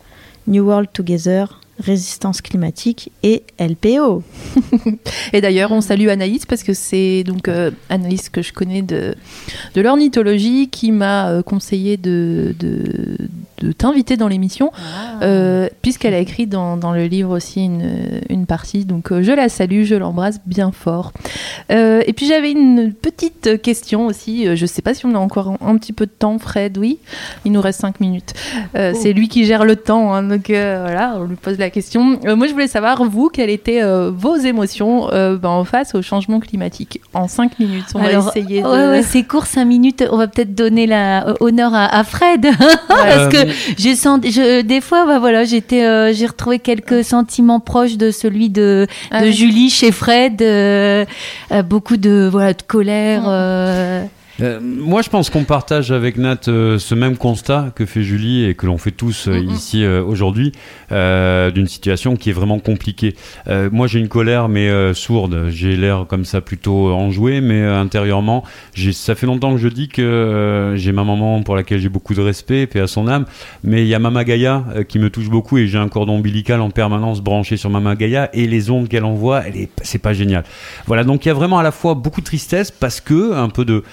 [0.48, 4.24] New World Together, résistance climatique et LPO.
[5.34, 9.16] et d'ailleurs, on salue Anaïs parce que c'est donc euh, Anaïs que je connais de,
[9.76, 13.18] de l'ornithologie qui m'a euh, conseillé de, de,
[13.78, 15.24] t'inviter dans l'émission ah.
[15.24, 18.86] euh, puisqu'elle a écrit dans, dans, le livre aussi une, une partie.
[18.86, 21.12] Donc je la salue, je l'embrasse bien fort.
[21.70, 24.46] et puis j'avais une petite question aussi.
[24.56, 26.78] Je ne sais pas si on a encore un, petit peu de temps, Fred.
[26.78, 27.00] Oui,
[27.46, 28.34] il nous reste cinq minutes.
[28.76, 28.78] Oh.
[28.94, 32.20] C'est lui qui gère le temps, hein, donc voilà, on lui pose la question.
[32.26, 36.02] Euh, moi, je voulais savoir, vous, quelles étaient euh, vos émotions euh, ben, face au
[36.02, 37.02] changement climatique?
[37.14, 39.02] En 5 minutes, on va essayer de...
[39.04, 40.04] c'est court, 5 minutes.
[40.12, 42.48] On va peut-être donner la, honneur à, Fred.
[42.88, 43.38] Parce que
[43.78, 48.50] j'ai senti, je, des fois, bah, voilà, j'étais, j'ai retrouvé quelques sentiments proches de celui
[48.50, 50.38] de, ah de Julie chez Fred.
[51.66, 54.10] beaucoup de, voilà, de colère.
[54.42, 58.46] Euh, moi, je pense qu'on partage avec Nat euh, ce même constat que fait Julie
[58.46, 60.52] et que l'on fait tous euh, ici aujourd'hui
[60.90, 63.16] d'une situation qui est vraiment compliquée.
[63.72, 65.48] moi, j'ai une colère mais sourde.
[65.50, 68.44] J'ai l'air comme ça plutôt enjoué, mais intérieurement,
[68.92, 72.22] ça fait longtemps que je dis que j'ai ma maman pour laquelle j'ai beaucoup de
[72.22, 73.26] respect, paix à son âme,
[73.64, 76.62] mais il y a Mama Gaïa qui me touche beaucoup et j'ai un cordon ombilical
[76.62, 79.44] en permanence branché sur Mama Gaïa et les ondes qu'elle envoie,
[79.82, 80.44] c'est pas génial.
[80.88, 83.50] Voilà, donc il y a vraiment à la fois beaucoup de tristesse parce que un
[83.50, 83.84] peu de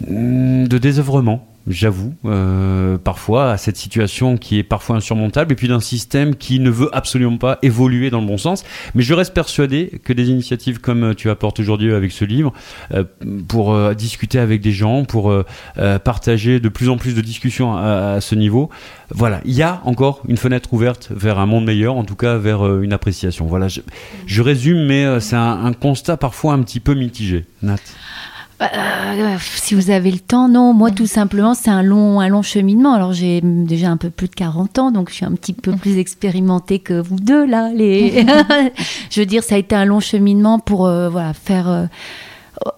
[0.00, 5.80] de désœuvrement j'avoue, euh, parfois à cette situation qui est parfois insurmontable, et puis d'un
[5.80, 8.64] système qui ne veut absolument pas évoluer dans le bon sens.
[8.94, 12.52] Mais je reste persuadé que des initiatives comme tu apportes aujourd'hui avec ce livre,
[13.48, 15.34] pour discuter avec des gens, pour
[16.04, 18.70] partager de plus en plus de discussions à, ce niveau,
[19.10, 22.36] voilà, il y a encore une fenêtre ouverte vers un monde meilleur, en tout cas
[22.36, 23.46] vers une appréciation.
[23.46, 27.44] Voilà, je, résume, mais c'est un, un constat parfois un petit peu mitigé.
[27.62, 27.78] Nat?
[28.62, 30.72] Euh, si vous avez le temps, non.
[30.72, 32.94] Moi, tout simplement, c'est un long, un long cheminement.
[32.94, 35.72] Alors, j'ai déjà un peu plus de 40 ans, donc je suis un petit peu
[35.72, 37.70] plus expérimentée que vous deux, là.
[37.74, 38.24] Les...
[39.10, 41.68] je veux dire, ça a été un long cheminement pour euh, voilà, faire.
[41.68, 41.86] Euh,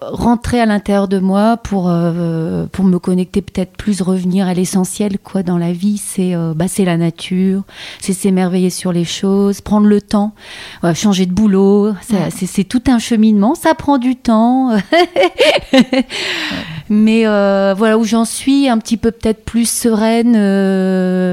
[0.01, 5.17] rentrer à l'intérieur de moi pour euh, pour me connecter peut-être plus revenir à l'essentiel
[5.19, 5.97] quoi dans la vie.
[5.97, 7.63] C'est euh, bah, la nature
[7.99, 10.33] c'est s'émerveiller sur les choses prendre le temps
[10.93, 11.93] changer de boulot.
[12.29, 13.55] C'est tout un cheminement.
[13.55, 14.71] Ça prend du temps.
[16.89, 20.35] Mais euh, voilà où j'en suis un petit peu peut-être plus sereine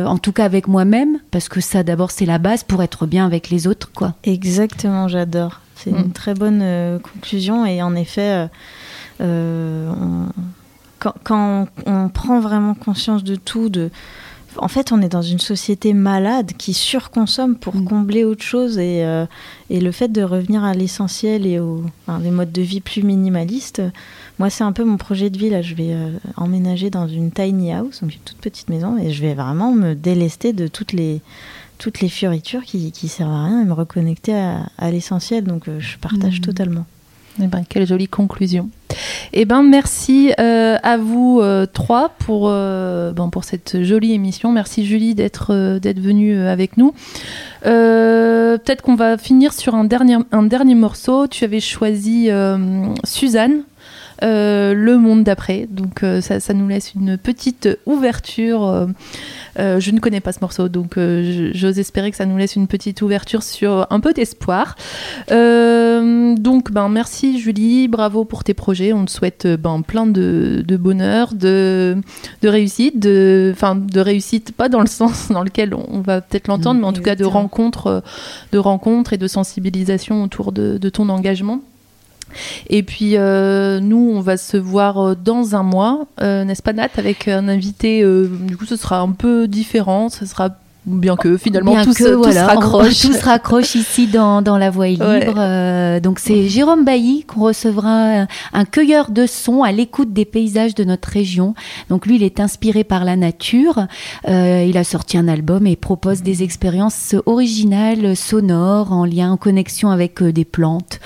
[0.06, 3.24] en tout cas avec moi-même parce que ça d'abord c'est la base pour être bien
[3.24, 4.14] avec les autres quoi.
[4.24, 6.12] Exactement j'adore c'est une mm.
[6.12, 8.46] très bonne euh, conclusion et en effet, euh,
[9.20, 9.92] euh,
[10.98, 13.90] quand, on, prend vraiment conscience de tout, de,
[14.56, 17.84] en fait, on est dans une société malade qui surconsomme pour mm.
[17.84, 19.04] combler autre chose et,
[19.68, 21.84] et, le fait de revenir à l'essentiel et aux
[22.20, 23.82] des modes de vie plus minimalistes.
[24.38, 25.50] Moi, c'est un peu mon projet de vie.
[25.50, 25.94] Là, je vais
[26.36, 29.94] emménager dans une tiny house, donc une toute petite maison, et je vais vraiment me
[29.94, 31.20] délester de toutes les
[31.78, 35.44] toutes les fioritures qui, qui servent à rien et me reconnecter à, l'essentiel.
[35.44, 36.44] Donc euh, je partage mmh.
[36.44, 36.86] totalement.
[37.42, 38.70] Eh ben, quelle jolie conclusion.
[39.34, 44.52] Eh ben, merci euh, à vous euh, trois pour, bon, pour cette jolie émission.
[44.52, 46.94] Merci Julie d'être d'être venue avec nous.
[47.62, 51.26] Peut-être qu'on va finir sur un dernier, un dernier morceau.
[51.26, 52.30] Tu avais choisi
[53.04, 53.64] Suzanne.
[54.22, 55.66] Le monde d'après.
[55.70, 58.86] Donc ça, ça, nous laisse une petite ouverture
[59.58, 62.56] euh, je ne connais pas ce morceau, donc euh, j'ose espérer que ça nous laisse
[62.56, 64.76] une petite ouverture sur un peu d'espoir.
[65.30, 68.92] Euh, donc, ben, merci Julie, bravo pour tes projets.
[68.92, 71.96] On te souhaite ben, plein de, bonheur, de,
[72.42, 76.48] de réussite, de, enfin, de réussite, pas dans le sens dans lequel on va peut-être
[76.48, 78.02] l'entendre, mais en tout cas de rencontres,
[78.52, 81.60] de rencontres et de sensibilisation autour de ton engagement.
[82.68, 86.72] Et puis euh, nous, on va se voir euh, dans un mois, euh, n'est-ce pas
[86.72, 88.02] Nat, avec un invité.
[88.02, 90.08] du coup, ce sera un peu différent.
[90.08, 90.50] Ce sera
[90.86, 93.00] bien que finalement tout, se, raccroche.
[93.00, 95.34] tout se raccroche ici dans, dans la voie libre.
[95.36, 100.74] Euh, donc c'est Jérôme Bailly qu'on recevra un, cueilleur de sons à l'écoute des paysages
[100.74, 101.54] de notre région.
[101.90, 103.86] Donc lui, il est inspiré par la nature.
[104.28, 109.36] Euh, il a sorti un album et propose des expériences originales, sonores, en lien, en
[109.36, 111.00] connexion avec euh, des plantes.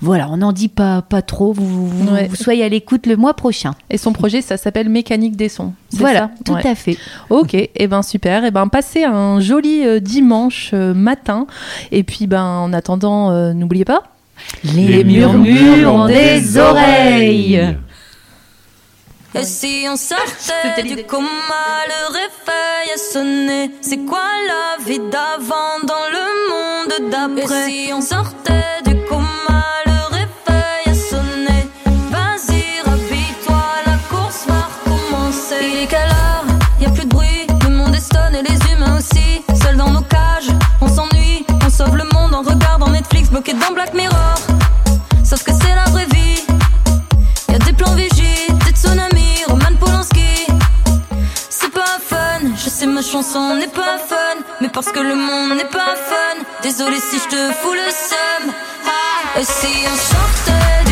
[0.00, 1.52] Voilà, on n'en dit pas, pas trop.
[1.52, 3.72] Vous, vous, soyez à l'écoute le mois prochain.
[3.90, 5.72] Et son projet, ça s'appelle Mécanique des sons.
[5.98, 6.96] Voilà, tout à fait.
[7.30, 8.44] Ok, et eh ben super.
[8.44, 11.46] Et eh ben passez un joli euh, dimanche euh, matin.
[11.92, 14.02] Et puis, ben, en attendant, euh, n'oubliez pas.
[14.64, 17.76] Les, murmures ont des oreilles.
[19.36, 21.26] Et si on sortait du coma,
[21.88, 27.68] le réveil a sonné C'est quoi la vie d'avant dans le monde d'après?
[27.68, 29.24] Et si on sortait du coma,
[40.80, 44.34] On s'ennuie, on sauve le monde en regardant Netflix bloqué dans Black Mirror.
[45.24, 46.42] Sauf que c'est la vraie vie.
[47.48, 48.22] Y'a des plans VG,
[48.64, 50.46] des tsunamis, Roman Polanski.
[51.48, 54.36] C'est pas fun, je sais ma chanson n'est pas fun.
[54.60, 56.44] Mais parce que le monde n'est pas fun.
[56.62, 58.52] Désolé si je te fous le seum.
[58.86, 60.83] Ah, et si on sortait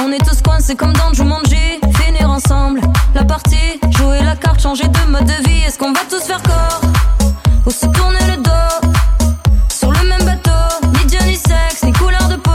[0.00, 1.80] On est tous coincés comme dans Jumanji.
[2.02, 2.80] Finir ensemble
[3.14, 5.62] la partie, jouer la carte, changer de mode de vie.
[5.66, 6.80] Est-ce qu'on va tous faire corps?
[7.66, 8.88] Ou se tourner le dos?
[9.70, 10.86] Sur le même bateau?
[10.94, 12.50] Ni Dieu ni sexe, ni couleur de peau.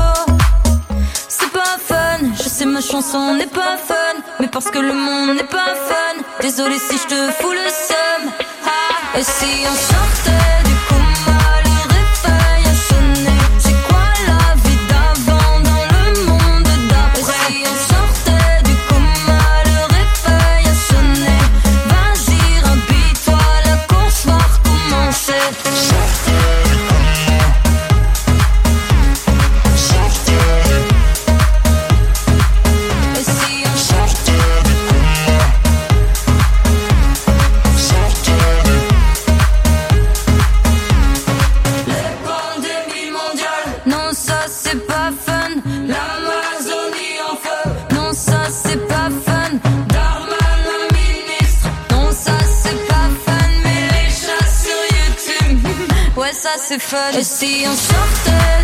[1.27, 5.35] C'est pas fun, je sais ma chanson n'est pas fun, mais parce que le monde
[5.35, 6.21] n'est pas fun.
[6.41, 8.31] Désolé si je te fous le seum.
[8.65, 10.62] Ah, et si on sortait
[56.73, 57.11] c'est fun.
[57.17, 58.62] Et si on sortait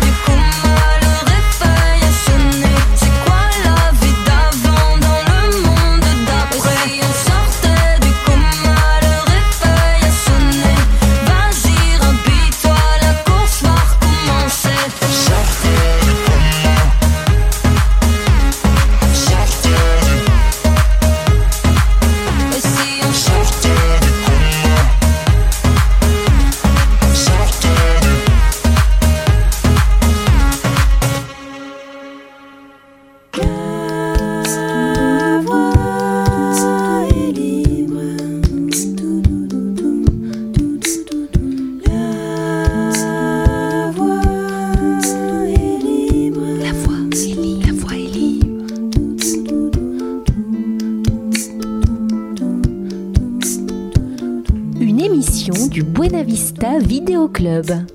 [57.50, 57.89] Club.